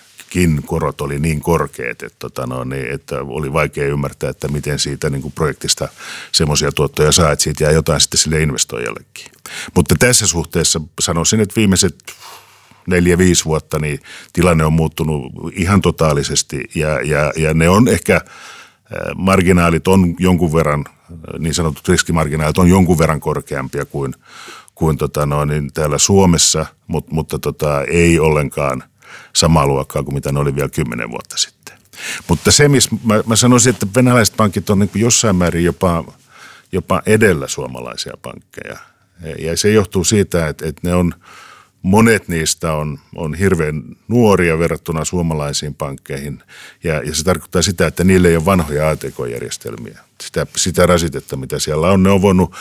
[0.66, 5.10] korot oli niin korkeat, että, tota no, niin, että oli vaikea ymmärtää, että miten siitä
[5.10, 5.88] niin kuin projektista
[6.32, 9.26] semmoisia tuottoja saa, että siitä jää jotain sitten sille investoijallekin.
[9.74, 11.96] Mutta tässä suhteessa sanoisin, että viimeiset
[12.86, 14.00] neljä, viisi vuotta, niin
[14.32, 18.20] tilanne on muuttunut ihan totaalisesti ja, ja, ja ne on ehkä,
[19.16, 20.84] marginaalit on jonkun verran,
[21.38, 24.14] niin sanotut riskimarginaalit on jonkun verran korkeampia kuin,
[24.74, 28.82] kuin tota no, niin täällä Suomessa, mutta, mutta tota, ei ollenkaan
[29.34, 31.78] samaa luokkaa kuin mitä ne oli vielä kymmenen vuotta sitten.
[32.28, 36.04] Mutta se, missä mä, mä sanoisin, että venäläiset pankit on niin jossain määrin jopa,
[36.72, 38.76] jopa edellä suomalaisia pankkeja.
[39.38, 41.14] Ja se johtuu siitä, että, että ne on,
[41.84, 46.42] monet niistä on, on hirveän nuoria verrattuna suomalaisiin pankkeihin.
[46.84, 49.98] Ja, ja se tarkoittaa sitä, että niille ei ole vanhoja ATK-järjestelmiä.
[50.20, 52.02] Sitä, sitä rasitetta, mitä siellä on.
[52.02, 52.54] Ne on voinut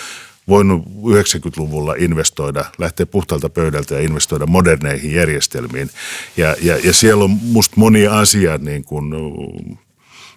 [0.47, 5.89] voinut 90-luvulla investoida, lähteä puhtaalta pöydältä ja investoida moderneihin järjestelmiin.
[6.37, 9.15] Ja, ja, ja siellä on musta moni asia, niin kun,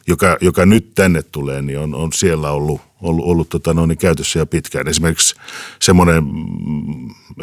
[0.06, 3.98] joka, joka nyt tänne tulee, niin on, on siellä ollut, ollut, ollut tota, no, niin
[3.98, 4.88] käytössä jo pitkään.
[4.88, 5.34] Esimerkiksi
[5.82, 6.24] semmoinen,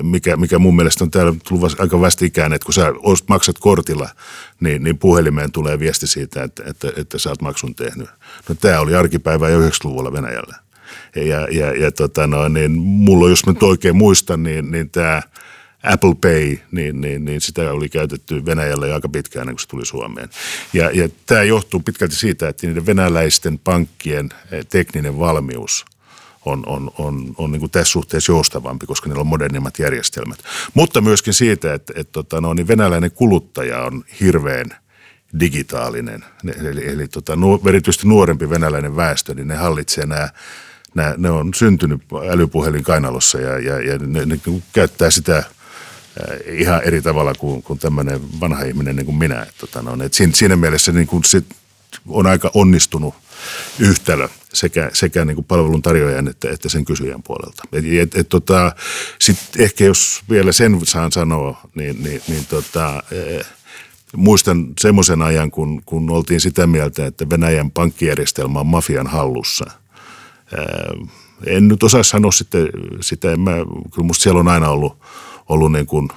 [0.02, 2.94] mikä, mikä mun mielestä on täällä tullut aika vastikään, että kun sä
[3.30, 4.10] maksat kortilla,
[4.60, 8.10] niin, niin puhelimeen tulee viesti siitä, että, että, että sä oot maksun tehnyt.
[8.50, 10.63] No tämä oli arkipäivä jo 90-luvulla Venäjällä.
[11.16, 15.22] Ja, ja, ja tota no, niin mulla, jos mä nyt oikein muistan, niin, niin tämä
[15.84, 19.68] Apple Pay, niin, niin, niin sitä oli käytetty Venäjällä jo aika pitkään ennen kuin se
[19.68, 20.30] tuli Suomeen.
[20.74, 25.86] Ja, ja tämä johtuu pitkälti siitä, että niiden venäläisten pankkien eh, tekninen valmius
[26.46, 30.40] on, on, on, on niin kuin tässä suhteessa joustavampi, koska niillä on modernimmat järjestelmät.
[30.74, 34.66] Mutta myöskin siitä, että, että tota, no, niin venäläinen kuluttaja on hirveän
[35.40, 36.26] digitaalinen.
[36.60, 37.34] Eli, eli tota,
[37.70, 40.30] erityisesti nuorempi venäläinen väestö, niin ne hallitsee nämä
[40.94, 44.40] nämä, ne on syntynyt älypuhelin kainalossa ja, ja, ja ne, ne
[44.74, 45.46] käyttää sitä äh,
[46.48, 49.42] ihan eri tavalla kuin, kuin tämmöinen vanha ihminen niin kuin minä.
[49.42, 51.46] Et, tota, no, et siinä, siinä mielessä niin kuin sit
[52.08, 53.14] on aika onnistunut
[53.80, 57.64] yhtälö sekä, sekä niin kuin palvelun tarjoajan että, että sen kysyjän puolelta.
[57.74, 58.76] Et, et, et, tota,
[59.20, 63.46] Sitten ehkä jos vielä sen saan sanoa, niin, niin, niin tota, eh,
[64.16, 69.66] muistan semmoisen ajan, kun, kun oltiin sitä mieltä, että Venäjän pankkijärjestelmä on mafian hallussa–
[71.46, 72.70] en nyt osaa sanoa sitten
[73.02, 73.52] sitä, en mä,
[73.94, 74.98] kyllä musta siellä on aina ollut,
[75.50, 76.10] ollut niin kuin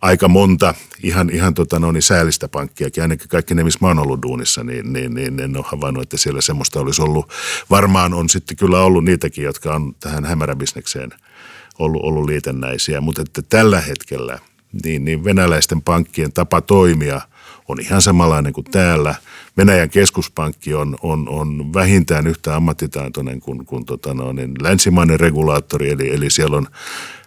[0.00, 3.98] aika monta ihan, ihan tota no, niin säällistä pankkiakin, ainakin kaikki ne, missä mä oon
[3.98, 7.32] ollut duunissa, niin, niin, niin en ole havainnut, että siellä semmoista olisi ollut.
[7.70, 11.10] Varmaan on sitten kyllä ollut niitäkin, jotka on tähän hämäräbisnekseen
[11.78, 14.38] ollut, ollut liitännäisiä, mutta että tällä hetkellä
[14.84, 17.20] niin, niin venäläisten pankkien tapa toimia–
[17.68, 19.14] on ihan samanlainen kuin täällä.
[19.56, 25.90] Venäjän keskuspankki on, on, on vähintään yhtä ammattitaitoinen kuin, kuin tota no, niin länsimainen regulaattori,
[25.90, 26.66] eli, eli siellä on,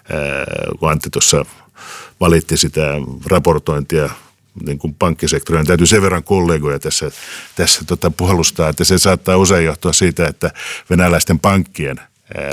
[0.10, 0.45] ää,
[0.80, 1.45] kun Antti tuossa
[2.19, 2.81] valitti sitä
[3.25, 4.10] raportointia
[4.65, 5.65] niin kuin pankkisektorilla.
[5.65, 7.12] Täytyy sen verran kollegoja tässä,
[7.56, 10.52] tässä tota puolustaa, että se saattaa usein johtua siitä, että
[10.90, 12.00] venäläisten pankkien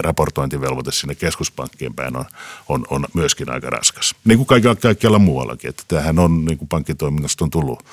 [0.01, 2.25] raportointivelvoite sinne keskuspankkien päin on,
[2.69, 4.15] on, on myöskin aika raskas.
[4.25, 5.69] Niin kuin kaikilla, kaikkialla muuallakin.
[5.69, 7.85] Että tämähän on, niin kuin pankkitoiminnasta on tullut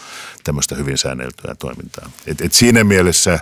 [0.44, 2.10] tämmöistä hyvin säänneltyä toimintaa.
[2.28, 3.40] Et, et siinä mielessä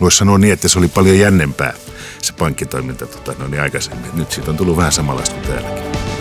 [0.00, 1.72] voisi sanoa niin, että se oli paljon jännempää
[2.22, 4.10] se pankkitoiminta tota, no niin aikaisemmin.
[4.14, 6.17] Nyt siitä on tullut vähän samanlaista kuin täälläkin.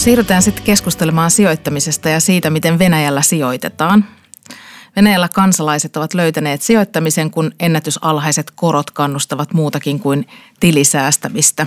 [0.00, 4.04] Siirrytään sitten keskustelemaan sijoittamisesta ja siitä, miten Venäjällä sijoitetaan.
[4.96, 10.28] Venäjällä kansalaiset ovat löytäneet sijoittamisen, kun ennätysalhaiset korot kannustavat muutakin kuin
[10.60, 11.66] tilisäästämistä.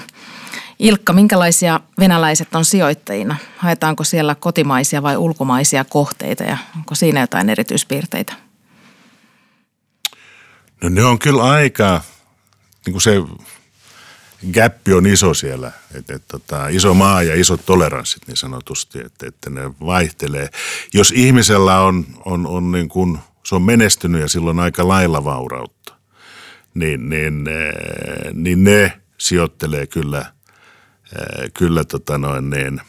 [0.79, 3.35] Ilkka, minkälaisia venäläiset on sijoittajina?
[3.57, 8.33] Haetaanko siellä kotimaisia vai ulkomaisia kohteita ja onko siinä jotain erityispiirteitä?
[10.83, 12.01] No ne on kyllä aika,
[12.85, 13.15] niin kuin se
[14.53, 19.27] gappi on iso siellä, että et, tota, iso maa ja isot toleranssit niin sanotusti, että,
[19.27, 20.49] että ne vaihtelee.
[20.93, 25.93] Jos ihmisellä on, on, on niin kuin, se on menestynyt ja silloin aika lailla vaurautta,
[26.73, 30.25] niin, niin, eh, niin ne sijoittelee kyllä,
[31.15, 32.81] eh, kyllä tota noin niin,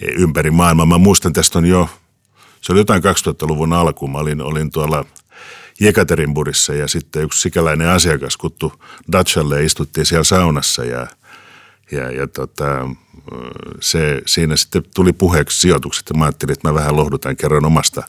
[0.00, 0.86] ympäri maailmaa.
[0.86, 1.88] Mä muistan, tästä on jo,
[2.60, 5.04] se oli jotain 2000-luvun alku, mä olin, olin tuolla–
[5.80, 8.72] Jekaterinburissa ja sitten yksi sikäläinen asiakas kuttu
[9.12, 11.06] Dachalle istuttiin siellä saunassa ja,
[11.90, 12.88] ja, ja tota,
[13.80, 16.08] se, siinä sitten tuli puheeksi sijoitukset.
[16.08, 18.02] Ja mä ajattelin, että mä vähän lohdutan kerran omasta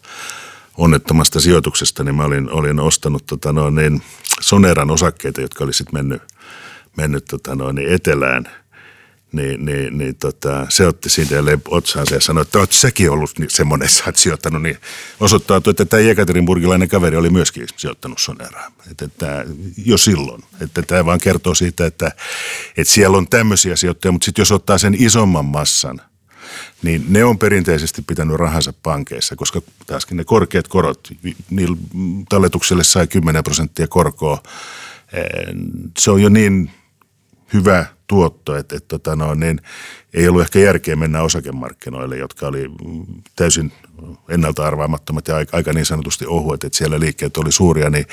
[0.78, 4.01] onnettomasta sijoituksesta, niin mä olin, olin ostanut tota noin, niin
[4.41, 6.22] Soneran osakkeita, jotka oli sitten mennyt,
[6.97, 8.49] mennyt tota noin, niin etelään–
[9.38, 11.35] niin, niin, niin tota, se otti siitä
[11.67, 14.77] otsaansa ja sanoi, että olet säkin ollut semmoinen, sä oot sijoittanut, niin
[15.19, 18.71] osoittautui, että tämä Jekaterinburgilainen kaveri oli myöskin sijoittanut Soneraan.
[18.91, 19.45] Että, että,
[19.85, 20.43] jo silloin.
[20.61, 22.11] Että tämä vaan kertoo siitä, että,
[22.77, 26.01] että siellä on tämmöisiä sijoittajia, mutta sitten jos ottaa sen isomman massan,
[26.83, 31.07] niin ne on perinteisesti pitänyt rahansa pankeissa, koska taaskin ne korkeat korot,
[31.49, 31.77] niillä
[32.29, 34.43] talletukselle sai 10 prosenttia korkoa,
[35.99, 36.71] se on jo niin
[37.53, 39.62] hyvä tuotto, että, että tota no, niin
[40.14, 42.72] ei ollut ehkä järkeä mennä osakemarkkinoille, jotka oli
[43.36, 43.74] täysin
[44.30, 48.05] ennalta arvaamattomat ja aika, aika niin sanotusti ohuet, että siellä liikkeet oli suuria, niin,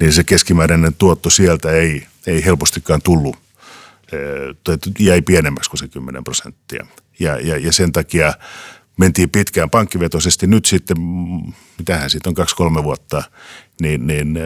[0.00, 3.36] niin se keskimääräinen tuotto sieltä ei, ei helpostikaan tullut,
[4.98, 6.86] jäi pienemmäksi kuin se 10 prosenttia.
[7.20, 8.34] Ja, ja, ja sen takia
[8.96, 10.46] mentiin pitkään pankkivetoisesti.
[10.46, 10.96] Nyt sitten,
[11.78, 13.22] mitähän siitä on kaksi-kolme vuotta,
[13.80, 14.38] niin, niin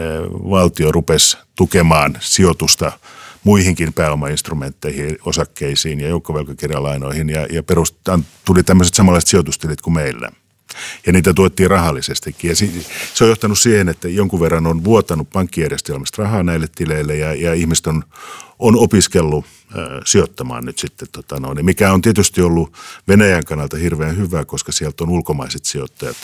[0.49, 2.91] valtio rupesi tukemaan sijoitusta–
[3.43, 10.31] muihinkin pääomainstrumentteihin, osakkeisiin ja joukkovelkakirjalainoihin ja, ja perustan, tuli tämmöiset samanlaiset sijoitustilit kuin meillä.
[11.05, 12.49] Ja niitä tuettiin rahallisestikin.
[12.49, 12.55] Ja
[13.13, 17.53] se on johtanut siihen, että jonkun verran on vuotanut pankkijärjestelmästä rahaa näille tileille ja, ja
[17.53, 18.03] ihmiset on,
[18.59, 19.45] on opiskellut
[20.05, 22.73] sijoittamaan nyt sitten, tota noin, mikä on tietysti ollut
[23.07, 26.17] Venäjän kannalta hirveän hyvä, koska sieltä on ulkomaiset sijoittajat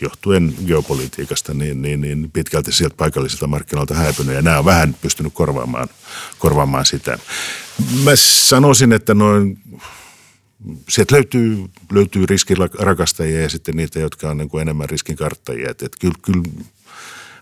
[0.00, 5.32] johtuen geopolitiikasta niin, niin, niin pitkälti sieltä paikallisilta markkinoilta häipynyt ja nämä on vähän pystynyt
[5.34, 5.88] korvaamaan,
[6.38, 7.18] korvaamaan sitä.
[8.04, 9.58] Mä sanoisin, että noin
[10.88, 15.70] sieltä löytyy, löytyy riskirakastajia ja sitten niitä, jotka on niin kuin enemmän riskinkarttajia.
[15.70, 16.42] Että, että kyllä, kyllä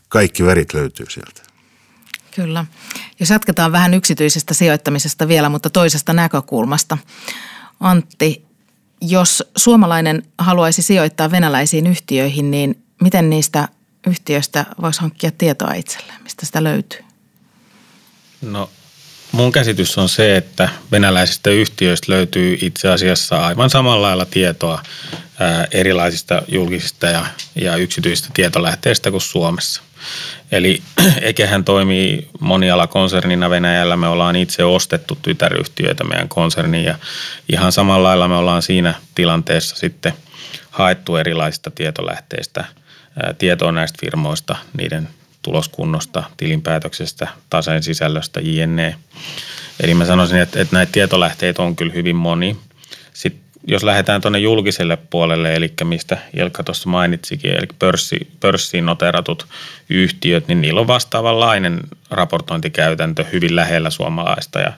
[0.08, 1.42] kaikki värit löytyy sieltä.
[2.36, 2.64] Kyllä.
[3.20, 6.98] Jos jatketaan vähän yksityisestä sijoittamisesta vielä, mutta toisesta näkökulmasta.
[7.80, 8.44] Antti,
[9.00, 13.68] jos suomalainen haluaisi sijoittaa venäläisiin yhtiöihin, niin miten niistä
[14.06, 16.22] yhtiöistä voisi hankkia tietoa itselleen?
[16.22, 17.00] Mistä sitä löytyy?
[18.42, 18.70] No
[19.33, 24.83] mun käsitys on se, että venäläisistä yhtiöistä löytyy itse asiassa aivan samalla lailla tietoa
[25.70, 29.83] erilaisista julkisista ja, ja yksityisistä tietolähteistä kuin Suomessa.
[30.53, 30.83] Eli
[31.20, 33.97] Ekehän toimii monialakonsernina Venäjällä.
[33.97, 36.99] Me ollaan itse ostettu tytäryhtiöitä meidän konserniin ja
[37.53, 40.12] ihan samalla lailla me ollaan siinä tilanteessa sitten
[40.70, 42.64] haettu erilaisista tietolähteistä
[43.39, 45.09] tietoa näistä firmoista, niiden
[45.43, 48.95] tuloskunnosta, tilinpäätöksestä, taseen sisällöstä, jne.
[49.80, 52.57] Eli mä sanoisin, että, että näitä tietolähteitä on kyllä hyvin moni.
[53.12, 59.47] Sitten jos lähdetään tuonne julkiselle puolelle, eli mistä Ilkka tuossa mainitsikin, eli pörssi, pörssiin noteratut
[59.88, 61.80] yhtiöt, niin niillä on vastaavanlainen
[62.11, 64.72] raportointikäytäntö hyvin lähellä suomalaista ja,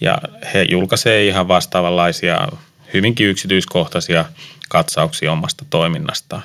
[0.00, 0.18] ja
[0.54, 2.48] he julkaisee ihan vastaavanlaisia
[2.94, 4.24] hyvinkin yksityiskohtaisia
[4.68, 6.42] katsauksia omasta toiminnastaan.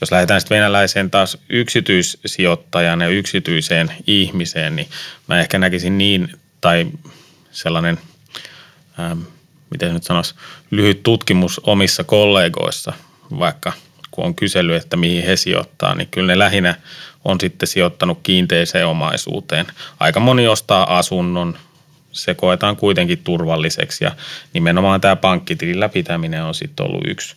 [0.00, 4.88] Jos lähdetään sitten venäläiseen taas yksityissijoittajan ja yksityiseen ihmiseen, niin
[5.26, 6.86] mä ehkä näkisin niin, tai
[7.50, 7.98] sellainen,
[9.00, 9.20] ähm,
[9.70, 10.34] miten nyt sanoisi,
[10.70, 12.92] lyhyt tutkimus omissa kollegoissa,
[13.38, 13.72] vaikka
[14.10, 16.74] kun on kysely, että mihin he sijoittaa, niin kyllä ne lähinnä
[17.24, 19.66] on sitten sijoittanut kiinteiseen omaisuuteen.
[20.00, 21.58] Aika moni ostaa asunnon,
[22.16, 24.16] se koetaan kuitenkin turvalliseksi ja
[24.52, 27.36] nimenomaan tämä pankkitilillä pitäminen on sitten ollut yksi,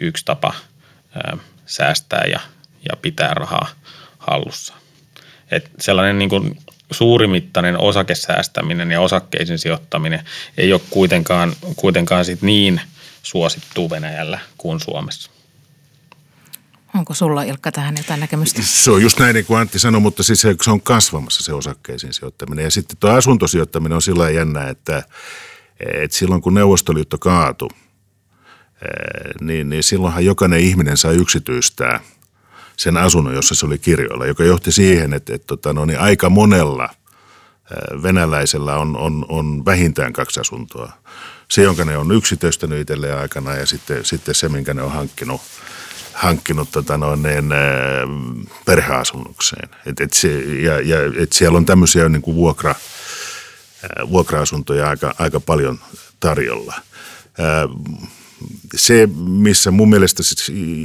[0.00, 0.54] yksi tapa
[1.14, 2.40] ää, säästää ja,
[2.88, 3.68] ja pitää rahaa
[4.18, 4.74] hallussa.
[5.50, 6.58] Et sellainen niin kuin
[6.90, 10.24] suurimittainen osakesäästäminen ja osakkeisiin sijoittaminen
[10.56, 12.80] ei ole kuitenkaan, kuitenkaan sit niin
[13.22, 15.30] suosittu Venäjällä kuin Suomessa.
[16.98, 18.62] Onko sulla Ilkka tähän jotain näkemystä?
[18.62, 22.12] Se on just näin niin kuin Antti sanoi, mutta siis se, on kasvamassa se osakkeisiin
[22.12, 22.64] sijoittaminen.
[22.64, 25.02] Ja sitten tuo asuntosijoittaminen on sillä jännä, että,
[25.80, 27.68] että silloin kun Neuvostoliitto kaatui,
[29.40, 32.00] niin, niin silloinhan jokainen ihminen sai yksityistää
[32.76, 36.30] sen asunnon, jossa se oli kirjoilla, joka johti siihen, että, että tota, no, niin aika
[36.30, 36.88] monella
[38.02, 40.92] venäläisellä on, on, on vähintään kaksi asuntoa.
[41.50, 45.40] Se, jonka ne on yksityistänyt itselleen aikana ja sitten, sitten se, minkä ne on hankkinut–
[46.16, 47.44] hankkinut tota noin, niin,
[48.64, 49.68] perheasunnokseen.
[49.86, 52.74] Et, et se, ja, ja, et siellä on tämmöisiä niin kuin vuokra,
[54.10, 55.78] vuokra-asuntoja aika, aika paljon
[56.20, 56.74] tarjolla.
[58.74, 60.22] Se, missä mun mielestä,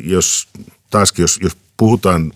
[0.03, 0.47] jos
[0.89, 2.33] taaskin jos, jos puhutaan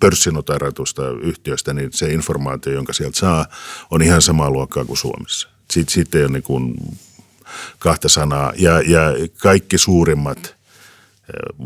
[0.00, 3.46] pörssinoteratusta yhtiöstä, niin se informaatio, jonka sieltä saa,
[3.90, 5.48] on ihan samaa luokkaa kuin Suomessa.
[5.70, 6.74] Siitä, siitä ei ole niin kuin
[7.78, 8.52] kahta sanaa.
[8.56, 9.00] Ja, ja
[9.42, 10.54] kaikki suurimmat–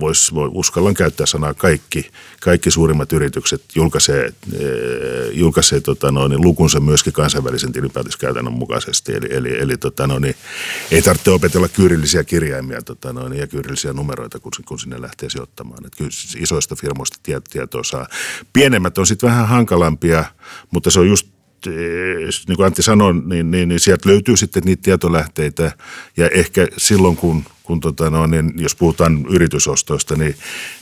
[0.00, 2.10] vois, voi, uskallan käyttää sanaa kaikki,
[2.40, 9.12] kaikki suurimmat yritykset julkaisee, eh, julkaisee tota noin, lukunsa myöskin kansainvälisen tilinpäätöskäytännön mukaisesti.
[9.12, 10.34] Eli, eli, eli tota noin,
[10.90, 15.86] ei tarvitse opetella kyyrillisiä kirjaimia tota noin, ja kyyrillisiä numeroita, kun, kun sinne lähtee sijoittamaan.
[15.86, 17.18] Et kyllä isoista firmoista
[17.50, 18.06] tietoa saa.
[18.52, 20.24] Pienemmät on sitten vähän hankalampia,
[20.70, 21.32] mutta se on just
[21.70, 25.72] niin kuin Antti sanoi, niin, niin, niin sieltä löytyy sitten niitä tietolähteitä
[26.16, 30.34] ja ehkä silloin, kun kun tota no, niin jos puhutaan yritysostoista, niin,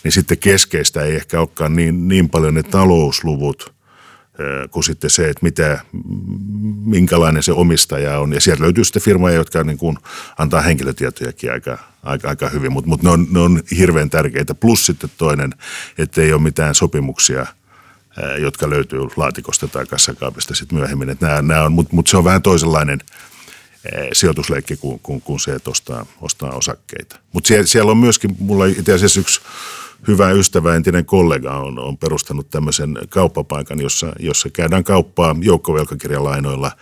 [0.04, 3.72] niin sitten keskeistä ei ehkä olekaan niin, niin paljon ne talousluvut
[4.70, 5.80] kuin sitten se, että mitä,
[6.84, 8.32] minkälainen se omistaja on.
[8.32, 9.96] Ja sieltä löytyy sitten firmoja, jotka niin kuin
[10.38, 14.54] antaa henkilötietojakin aika, aika, aika hyvin, mutta mut ne, on, ne on hirveän tärkeitä.
[14.54, 15.54] Plus sitten toinen,
[15.98, 17.46] että ei ole mitään sopimuksia–
[18.40, 21.18] jotka löytyy laatikosta tai kassakaapista sitten myöhemmin.
[21.70, 22.98] Mutta mut se on vähän toisenlainen–
[24.12, 27.16] sijoitusleikki kuin, kuin, kuin se, että ostaa, ostaa osakkeita.
[27.32, 29.40] Mutta siellä, siellä on myöskin, mulla itse asiassa yksi
[30.08, 36.72] hyvä ystävä, entinen kollega on, on perustanut tämmöisen kauppapaikan, jossa, jossa käydään kauppaa joukkovelkakirjalainoilla,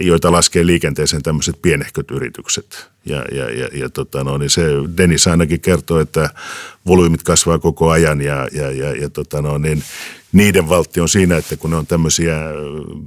[0.00, 2.90] joita laskee liikenteeseen tämmöiset pienehköt yritykset.
[3.04, 4.62] Ja, ja, ja, ja tota no, niin se
[4.96, 6.30] Dennis ainakin kertoo, että
[6.86, 9.82] volyymit kasvaa koko ajan ja, ja, ja, ja tota no, niin
[10.32, 12.36] niiden valtti on siinä, että kun ne on tämmöisiä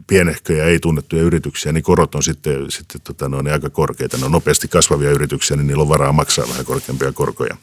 [0.07, 4.17] pienehköjä, ei tunnettuja yrityksiä, niin korot on sitten, sitten tota, ne on aika korkeita.
[4.17, 7.57] Ne on nopeasti kasvavia yrityksiä, niin niillä on varaa maksaa vähän korkeampia korkoja.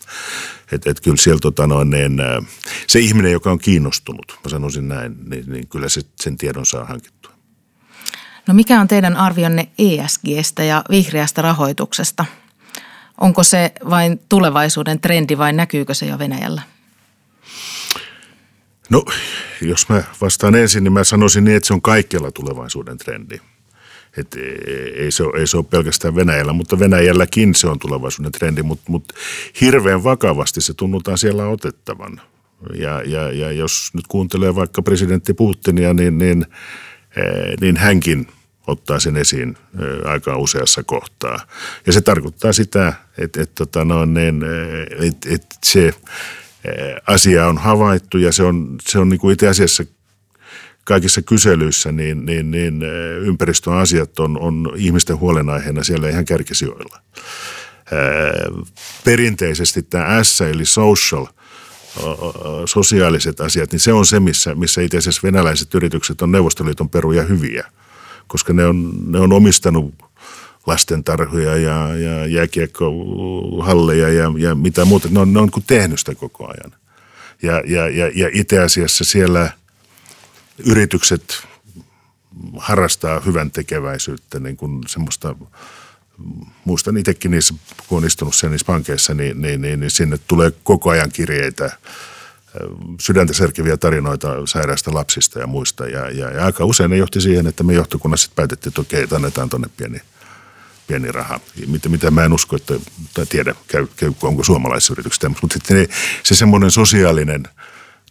[0.72, 2.20] Et, et kyllä siellä tota, no, niin,
[2.86, 6.84] se ihminen, joka on kiinnostunut, mä sanoisin näin, niin, niin kyllä se, sen tiedon saa
[6.84, 7.21] hankittua.
[8.48, 12.24] No mikä on teidän arvionne ESGstä ja vihreästä rahoituksesta?
[13.20, 16.62] Onko se vain tulevaisuuden trendi vai näkyykö se jo Venäjällä?
[18.90, 19.04] No,
[19.60, 23.40] jos mä vastaan ensin, niin mä sanoisin niin, että se on kaikkialla tulevaisuuden trendi.
[24.16, 24.36] Et
[24.96, 28.84] ei, se ole, ei se ole pelkästään Venäjällä, mutta Venäjälläkin se on tulevaisuuden trendi, mutta,
[28.88, 29.14] mutta
[29.60, 32.20] hirveän vakavasti se tunnutaan siellä otettavan.
[32.74, 36.46] Ja, ja, ja jos nyt kuuntelee vaikka presidentti Putinia, niin, niin,
[37.60, 38.26] niin hänkin
[38.66, 41.46] ottaa sen esiin eh, aika useassa kohtaa.
[41.86, 45.94] Ja se tarkoittaa sitä, että, että, tota että, niin, eh, että, että se
[47.06, 49.84] asia on havaittu ja se on, se on niin kuin itse asiassa
[50.84, 52.82] kaikissa kyselyissä, niin, niin, niin
[53.20, 57.00] ympäristön asiat on, on ihmisten huolenaiheena siellä ihan kärkisijoilla.
[59.04, 61.26] Perinteisesti tämä S eli social,
[62.66, 67.22] sosiaaliset asiat, niin se on se, missä, missä itse asiassa venäläiset yritykset on Neuvostoliiton peruja
[67.22, 67.66] hyviä,
[68.26, 69.94] koska ne on, ne on omistanut
[70.66, 75.08] lastentarhoja ja, ja jääkiekkohalleja ja, ja mitä muuta.
[75.10, 76.72] Ne on, ne on niin tehnyt sitä koko ajan.
[77.42, 79.50] Ja, ja, ja, ja itse asiassa siellä
[80.66, 81.48] yritykset
[82.56, 85.34] harrastaa hyvän tekeväisyyttä, niin kuin semmoista,
[86.64, 87.54] muistan itsekin niissä,
[87.86, 91.78] kun on istunut siellä niissä pankeissa, niin, niin, niin, niin sinne tulee koko ajan kirjeitä,
[93.00, 95.86] sydäntä serkeviä tarinoita sairaista lapsista ja muista.
[95.86, 99.16] Ja, ja, ja aika usein ne johti siihen, että me johtokunnassa päätettiin, että okei, että
[99.16, 100.00] annetaan tuonne pieni
[100.86, 101.40] pieni raha.
[101.66, 102.74] Mitä, mitä mä en usko, että,
[103.14, 105.88] tai tiedä, käy, käy, onko suomalaisissa yrityksissä mutta sitten
[106.22, 107.42] se semmoinen sosiaalinen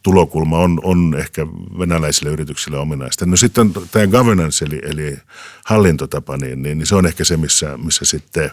[0.04, 1.48] tulokulma on, on ehkä
[1.80, 3.26] venäläisille yrityksille ominaista.
[3.26, 5.18] No sitten tämä governance, eli, eli
[5.66, 8.52] hallintotapa, niin, niin, niin se on ehkä se, missä, missä sitten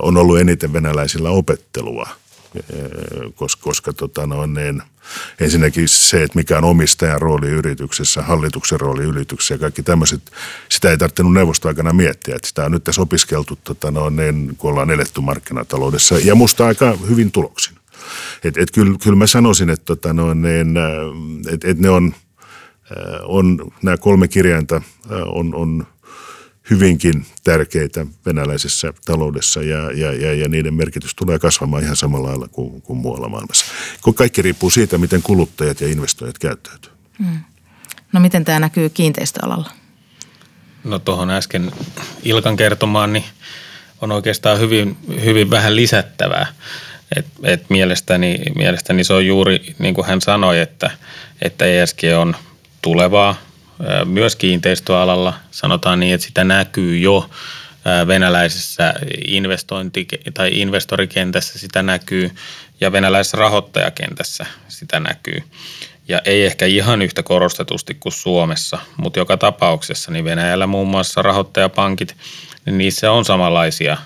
[0.00, 2.08] on ollut eniten venäläisillä opettelua–
[3.34, 4.82] koska, koska tota no, niin,
[5.40, 10.20] ensinnäkin se, että mikä on omistajan rooli yrityksessä, hallituksen rooli yrityksessä ja kaikki tämmöiset,
[10.68, 14.70] sitä ei tarvinnut neuvostoaikana miettiä, että sitä on nyt tässä opiskeltu, tota no, niin, kun
[14.70, 17.76] ollaan eletty markkinataloudessa ja musta aika hyvin tuloksin.
[18.44, 20.76] Et, et kyllä, kyllä mä sanoisin, että tota no, niin,
[21.52, 22.14] et, et ne on,
[23.22, 24.82] on, nämä kolme kirjainta
[25.26, 25.86] on, on
[26.70, 32.48] hyvinkin tärkeitä venäläisessä taloudessa ja, ja, ja, ja niiden merkitys tulee kasvamaan ihan samalla lailla
[32.48, 33.64] kuin, kuin muualla maailmassa.
[34.02, 36.92] Kun kaikki riippuu siitä, miten kuluttajat ja investoijat käyttäytyy.
[37.18, 37.38] Hmm.
[38.12, 39.70] No miten tämä näkyy kiinteistöalalla?
[40.84, 41.72] No tuohon äsken
[42.22, 43.24] Ilkan kertomaan, niin
[44.00, 46.46] on oikeastaan hyvin, hyvin vähän lisättävää.
[47.16, 50.90] Et, et mielestäni, mielestäni se on juuri niin kuin hän sanoi, että,
[51.42, 52.36] että ESG on
[52.82, 53.36] tulevaa
[54.04, 55.34] myös kiinteistöalalla.
[55.50, 57.30] Sanotaan niin, että sitä näkyy jo
[58.06, 58.94] venäläisessä
[59.28, 62.30] investointi- tai investorikentässä sitä näkyy
[62.80, 65.42] ja venäläisessä rahoittajakentässä sitä näkyy.
[66.08, 71.22] Ja ei ehkä ihan yhtä korostetusti kuin Suomessa, mutta joka tapauksessa niin Venäjällä muun muassa
[71.22, 72.16] rahoittajapankit,
[72.66, 73.96] niin niissä on samanlaisia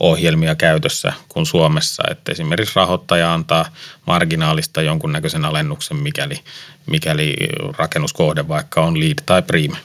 [0.00, 2.02] ohjelmia käytössä kuin Suomessa.
[2.10, 3.66] Että esimerkiksi rahoittaja antaa
[4.06, 6.40] marginaalista jonkunnäköisen alennuksen, mikäli,
[6.86, 7.34] mikäli
[7.78, 9.76] rakennuskohde vaikka on lead tai prime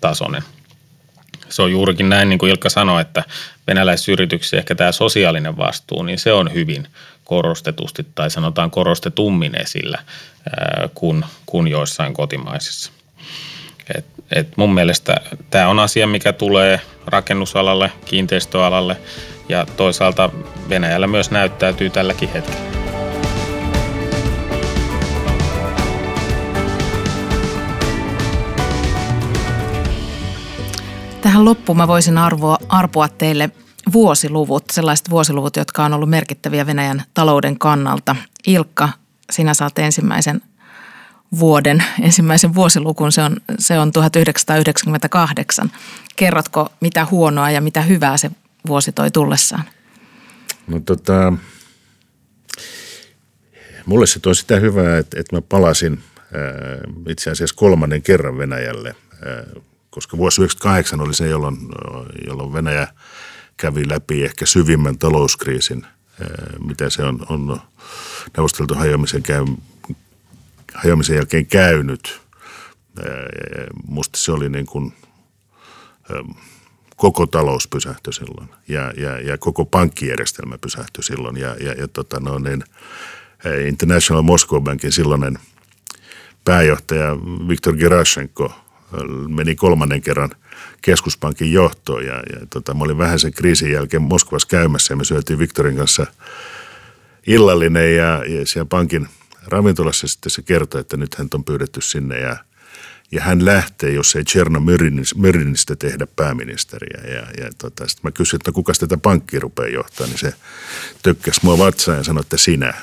[0.00, 0.42] tasoinen.
[1.48, 3.24] Se on juurikin näin, niin kuin Ilkka sanoi, että
[3.66, 6.88] venäläisyrityksissä ehkä tämä sosiaalinen vastuu, niin se on hyvin
[7.24, 9.98] korostetusti tai sanotaan korostetummin esillä
[10.94, 12.92] kuin, kuin joissain kotimaisissa.
[13.96, 15.16] Et, et mun mielestä
[15.50, 18.96] tämä on asia, mikä tulee rakennusalalle, kiinteistöalalle
[19.48, 20.30] ja toisaalta
[20.68, 22.72] Venäjällä myös näyttäytyy tälläkin hetkellä.
[31.20, 33.50] Tähän loppuun mä voisin arvoa, arpoa teille
[33.92, 38.16] vuosiluvut, sellaiset vuosiluvut, jotka on ollut merkittäviä Venäjän talouden kannalta.
[38.46, 38.88] Ilkka,
[39.30, 40.40] sinä saat ensimmäisen
[41.38, 45.70] vuoden, ensimmäisen vuosilukun, se on, se on 1998.
[46.16, 48.30] Kerrotko, mitä huonoa ja mitä hyvää se
[48.66, 49.64] vuosi toi tullessaan?
[50.66, 51.32] No tota,
[53.86, 56.40] mulle se toi sitä hyvää, että, että mä palasin ää,
[57.08, 58.94] itse asiassa kolmannen kerran Venäjälle,
[59.26, 59.44] ää,
[59.90, 61.56] koska vuosi 1998 oli se, jolloin,
[62.26, 62.88] jolloin Venäjä
[63.56, 65.86] kävi läpi ehkä syvimmän talouskriisin,
[66.20, 66.28] ää,
[66.66, 67.60] mitä se on, on
[68.36, 69.22] neuvosteltu hajoamisen,
[70.74, 72.20] hajoamisen jälkeen käynyt.
[73.86, 74.92] Musta se oli niin kuin,
[76.96, 81.36] koko talous pysähtyi silloin ja, ja, ja koko pankkijärjestelmä pysähtyi silloin.
[81.36, 82.64] Ja, ja, ja tota no, niin,
[83.68, 85.38] International Moscow Bankin silloinen
[86.44, 87.16] pääjohtaja
[87.48, 88.52] Viktor Gerashenko
[89.28, 90.30] meni kolmannen kerran
[90.82, 95.04] keskuspankin johtoon ja, ja tota, mä olin vähän sen kriisin jälkeen Moskovassa käymässä ja me
[95.04, 96.06] syötiin Viktorin kanssa
[97.26, 99.08] illallinen ja, ja siellä pankin
[99.46, 102.36] ravintolassa sitten se kertoi, että nyt hän on pyydetty sinne ja–
[103.12, 104.62] ja hän lähtee, jos ei Cherno
[105.16, 107.00] Myrinistä tehdä pääministeriä.
[107.14, 110.34] Ja, ja tota, sitten mä kysyin, että no kuka tätä pankkia rupeaa johtaa, niin se
[111.02, 112.74] tökkäsi mua vatsaan ja sanoi, että sinä.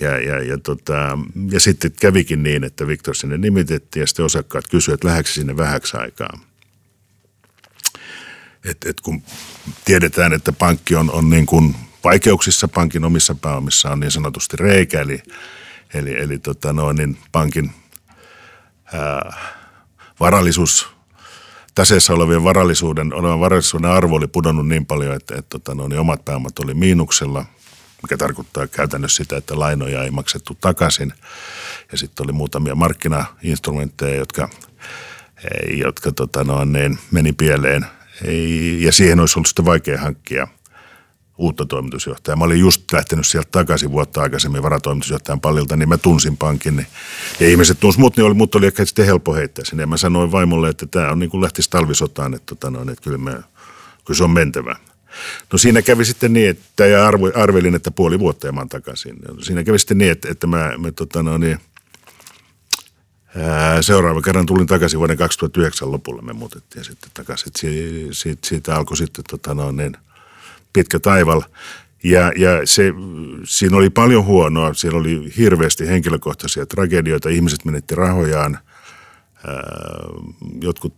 [0.00, 1.18] Ja, ja, ja, tota,
[1.50, 5.56] ja sitten kävikin niin, että Viktor sinne nimitettiin ja sitten osakkaat kysyivät, että lähdekö sinne
[5.56, 6.40] vähäksi aikaa.
[8.64, 9.22] Et, et kun
[9.84, 11.74] tiedetään, että pankki on, on niin kuin
[12.04, 15.22] vaikeuksissa, pankin omissa pääomissa on niin sanotusti reikä, eli,
[15.94, 17.72] eli, eli tota no, niin pankin–
[20.20, 20.88] varallisuus,
[21.74, 26.00] taseessa olevien varallisuuden, olevan varallisuuden arvo oli pudonnut niin paljon, että, että tota, no, niin
[26.00, 27.44] omat pääomat oli miinuksella,
[28.02, 31.12] mikä tarkoittaa käytännössä sitä, että lainoja ei maksettu takaisin.
[31.92, 34.48] Ja sitten oli muutamia markkinainstrumentteja, jotka,
[35.84, 37.86] jotka tota, no, niin meni pieleen.
[38.78, 40.48] Ja siihen olisi ollut sitten vaikea hankkia
[41.38, 42.36] uutta toimitusjohtajaa.
[42.36, 46.76] Mä olin just lähtenyt sieltä takaisin vuotta aikaisemmin varatoimitusjohtajan pallilta, niin mä tunsin pankin.
[46.76, 46.86] Niin,
[47.40, 49.82] ja ihmiset tunsi mut, niin oli, mut oli ehkä sitten helppo heittää sinne.
[49.82, 53.02] Ja mä sanoin vaimolle, että tämä on niin kuin lähtisi talvisotaan, että, tota noin, että
[53.02, 53.32] kyllä, me,
[54.04, 54.76] kyllä se on mentävä.
[55.52, 58.68] No siinä kävi sitten niin, että ja arvo, arvelin, että puoli vuotta ja mä oon
[58.68, 59.16] takaisin.
[59.40, 61.58] Siinä kävi sitten niin, että, että mä, mä tota noin, niin,
[63.80, 67.52] Seuraava kerran tulin takaisin vuoden 2009 lopulla, me muutettiin sitten takaisin.
[67.56, 69.96] Siitä, siitä, siitä alkoi sitten tota noin, niin–
[70.78, 71.42] pitkä taival.
[72.04, 72.92] Ja, ja se,
[73.44, 74.74] siinä oli paljon huonoa.
[74.74, 77.28] Siellä oli hirveästi henkilökohtaisia tragedioita.
[77.28, 78.58] Ihmiset menetti rahojaan.
[80.60, 80.94] Jotkut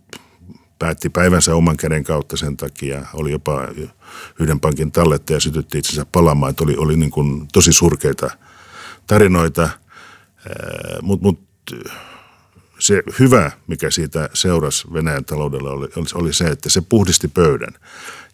[0.79, 3.05] päätti päivänsä oman käden kautta sen takia.
[3.13, 3.67] Oli jopa
[4.39, 6.49] yhden pankin tallettaja sytytti itsensä palamaan.
[6.49, 8.31] Että oli, oli niin kuin tosi surkeita
[9.07, 9.69] tarinoita.
[11.01, 11.39] Mutta mut,
[12.81, 17.73] se hyvä, mikä siitä seurasi Venäjän taloudelle, oli, oli se, että se puhdisti pöydän.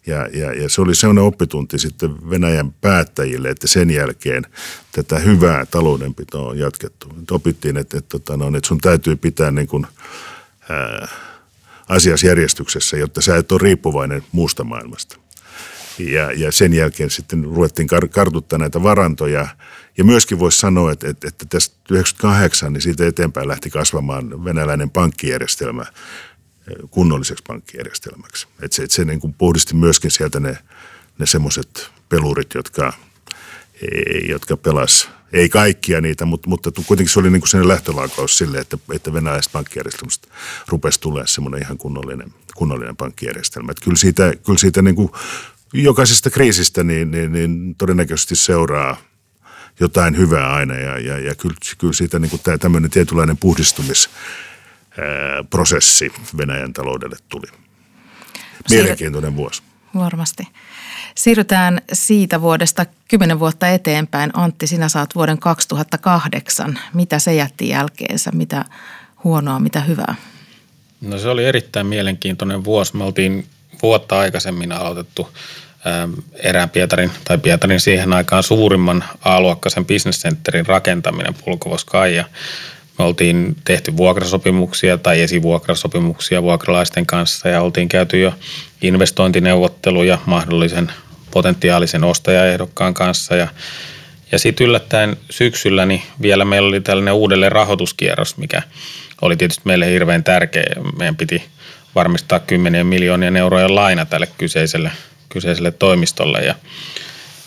[0.06, 4.46] Ja, ja, ja se oli sellainen oppitunti sitten Venäjän päättäjille, että sen jälkeen
[4.92, 7.08] tätä hyvää taloudenpitoa on jatkettu.
[7.22, 9.86] Et opittiin, että, että, että, no, että sun täytyy pitää niin kuin,
[10.68, 11.08] ää,
[11.88, 15.18] asiasjärjestyksessä, jotta sä et ole riippuvainen muusta maailmasta.
[15.98, 19.48] Ja, ja sen jälkeen sitten ruvettiin kar- kartuttaa näitä varantoja.
[19.98, 24.90] Ja myöskin voisi sanoa, että, että, että tästä 98, niin siitä eteenpäin lähti kasvamaan venäläinen
[24.90, 25.84] pankkijärjestelmä
[26.90, 28.46] kunnolliseksi pankkijärjestelmäksi.
[28.62, 30.58] Että se, että se niin kuin puhdisti myöskin sieltä ne,
[31.18, 32.92] ne semmoiset pelurit, jotka,
[34.28, 38.78] jotka pelas ei kaikkia niitä, mutta, mutta kuitenkin se oli niin kuin lähtölaukaus sille, että,
[38.92, 40.28] että venäläisestä pankkijärjestelmästä
[40.68, 43.70] rupesi tulee semmoinen ihan kunnollinen, kunnollinen pankkijärjestelmä.
[43.70, 45.10] Että kyllä siitä, kyllä siitä niin kuin
[45.72, 48.96] jokaisesta kriisistä niin, niin, niin todennäköisesti seuraa
[49.80, 56.12] jotain hyvää aina ja, ja, ja kyllä, kyllä siitä niin kuin tämä tämmöinen tietynlainen puhdistumisprosessi
[56.36, 57.46] Venäjän taloudelle tuli.
[58.70, 59.62] Mielenkiintoinen vuosi.
[59.94, 60.48] Varmasti.
[61.14, 64.30] Siirrytään siitä vuodesta kymmenen vuotta eteenpäin.
[64.34, 66.78] Antti, sinä saat vuoden 2008.
[66.94, 68.30] Mitä se jätti jälkeensä?
[68.34, 68.64] Mitä
[69.24, 70.14] huonoa, mitä hyvää?
[71.00, 72.96] No se oli erittäin mielenkiintoinen vuosi.
[72.96, 73.46] Me oltiin
[73.82, 75.28] vuotta aikaisemmin aloitettu
[76.34, 82.24] erään Pietarin tai Pietarin siihen aikaan suurimman A-luokkaisen bisnescentterin rakentaminen Pulkovoskai ja
[82.98, 88.34] me oltiin tehty vuokrasopimuksia tai esivuokrasopimuksia vuokralaisten kanssa ja oltiin käyty jo
[88.82, 90.92] investointineuvotteluja mahdollisen
[91.30, 93.48] potentiaalisen ostajaehdokkaan kanssa ja
[94.32, 98.62] ja sitten yllättäen syksyllä niin vielä meillä oli tällainen uudelleen rahoituskierros, mikä
[99.22, 100.64] oli tietysti meille hirveän tärkeä.
[100.98, 101.44] Meidän piti
[101.94, 104.90] varmistaa kymmenien miljoonien eurojen laina tälle kyseiselle,
[105.28, 106.40] kyseiselle toimistolle.
[106.40, 106.54] Ja,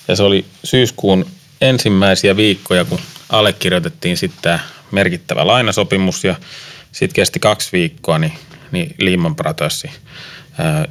[0.07, 1.25] ja se oli syyskuun
[1.61, 4.59] ensimmäisiä viikkoja, kun allekirjoitettiin sitten tämä
[4.91, 6.35] merkittävä lainasopimus ja
[6.91, 8.33] sitten kesti kaksi viikkoa, niin,
[8.71, 9.89] niin Lehman Brothersi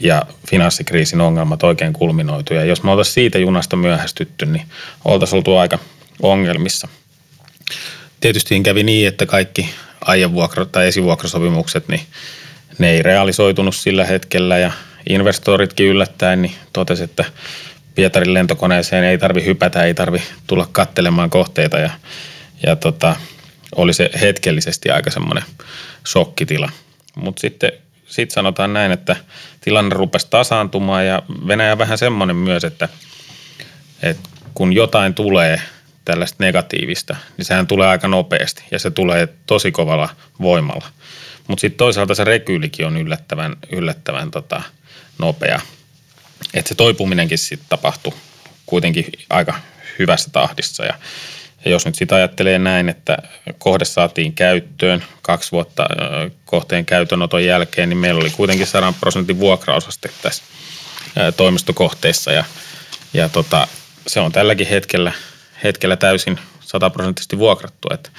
[0.01, 2.55] ja finanssikriisin ongelmat oikein kulminoitu.
[2.55, 4.67] Ja jos me oltaisiin siitä junasta myöhästytty, niin
[5.05, 5.79] oltaisiin oltu aika
[6.23, 6.89] ongelmissa.
[8.21, 9.71] Tietysti kävi niin, että kaikki
[10.01, 12.01] aiemvuokra- tai esivuokrasopimukset, niin
[12.79, 14.73] ne ei realisoitunut sillä hetkellä ja
[15.09, 17.25] investoritkin yllättäen niin totesi, että
[17.95, 21.91] Pietarin lentokoneeseen ei tarvi hypätä, ei tarvi tulla kattelemaan kohteita ja,
[22.67, 23.17] ja tota,
[23.77, 25.45] oli se hetkellisesti aika semmoinen
[26.07, 26.71] shokkitila.
[27.17, 27.73] Mutta sitten
[28.07, 29.17] sit sanotaan näin, että
[29.61, 32.89] tilanne rupesi tasaantumaan ja Venäjä vähän semmoinen myös, että,
[34.03, 35.61] että kun jotain tulee
[36.05, 40.09] tällaista negatiivista, niin sehän tulee aika nopeasti ja se tulee tosi kovalla
[40.41, 40.87] voimalla.
[41.49, 44.63] Mutta sitten toisaalta se rekyylikin on yllättävän, yllättävän tota,
[45.21, 45.61] nopea.
[46.55, 48.13] Että se toipuminenkin sitten tapahtui
[48.67, 49.55] kuitenkin aika
[49.99, 50.95] hyvässä tahdissa ja
[51.65, 53.19] ja jos nyt sitä ajattelee näin, että
[53.59, 55.87] kohde saatiin käyttöön kaksi vuotta
[56.45, 60.43] kohteen käytönoton jälkeen, niin meillä oli kuitenkin 100 prosentin vuokraosaste tässä
[61.37, 62.45] toimistokohteessa ja,
[63.15, 63.69] ja tota,
[64.07, 65.13] se on tälläkin hetkellä,
[65.65, 67.89] hetkellä täysin sataprosenttisesti vuokrattu.
[67.95, 68.11] Että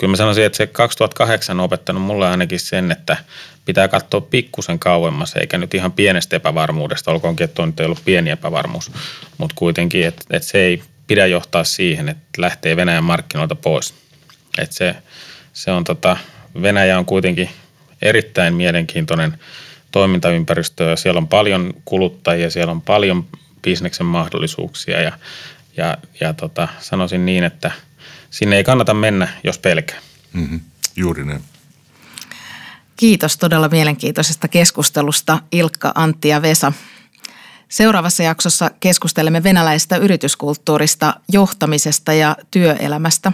[0.00, 3.16] kyllä mä sanoisin, että se 2008 on opettanut mulle ainakin sen, että
[3.64, 8.30] pitää katsoa pikkusen kauemmas, eikä nyt ihan pienestä epävarmuudesta, olkoonkin, että on nyt ollut pieni
[8.30, 8.92] epävarmuus,
[9.38, 13.94] mutta kuitenkin, että, että se ei pidä johtaa siihen, että lähtee Venäjän markkinoilta pois.
[14.58, 14.96] Että se,
[15.52, 16.16] se on tota,
[16.62, 17.50] Venäjä on kuitenkin
[18.02, 19.38] erittäin mielenkiintoinen
[19.90, 23.26] toimintaympäristö ja siellä on paljon kuluttajia, siellä on paljon
[23.62, 25.12] bisneksen mahdollisuuksia ja,
[25.76, 27.70] ja, ja tota, sanoisin niin, että
[28.30, 29.98] sinne ei kannata mennä, jos pelkää.
[30.32, 30.60] Mm-hmm.
[30.96, 31.42] Juuri näin.
[32.96, 36.72] Kiitos todella mielenkiintoisesta keskustelusta Ilkka, Antti ja Vesa.
[37.68, 43.32] Seuraavassa jaksossa keskustelemme venäläisestä yrityskulttuurista, johtamisesta ja työelämästä.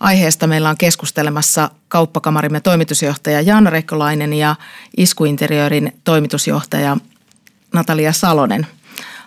[0.00, 4.56] Aiheesta meillä on keskustelemassa kauppakamarimme toimitusjohtaja Jaana Rekkolainen ja
[4.96, 6.96] Iskuinteriörin toimitusjohtaja
[7.72, 8.66] Natalia Salonen.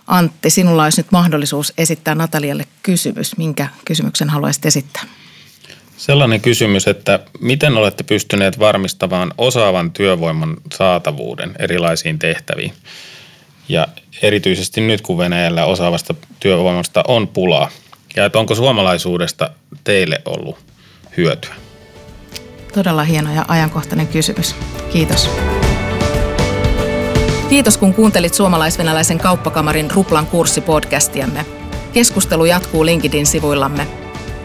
[0.08, 3.38] Antti, sinulla olisi nyt mahdollisuus esittää Natalialle kysymys.
[3.38, 5.04] Minkä kysymyksen haluaisit esittää?
[5.98, 12.74] Sellainen kysymys, että miten olette pystyneet varmistamaan osaavan työvoiman saatavuuden erilaisiin tehtäviin?
[13.70, 13.88] Ja
[14.22, 17.70] erityisesti nyt, kun Venäjällä osaavasta työvoimasta on pulaa.
[18.16, 19.50] Ja että onko suomalaisuudesta
[19.84, 20.58] teille ollut
[21.18, 21.56] hyötyä?
[22.74, 24.56] Todella hieno ja ajankohtainen kysymys.
[24.92, 25.30] Kiitos.
[27.50, 31.46] Kiitos kun kuuntelit suomalais-venäläisen kauppakamarin Ruplan kurssipodcastiamme.
[31.94, 33.88] Keskustelu jatkuu LinkedIn-sivuillamme.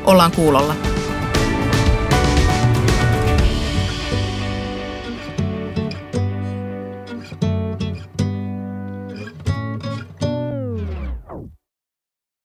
[0.05, 0.74] Ollaan kuulolla.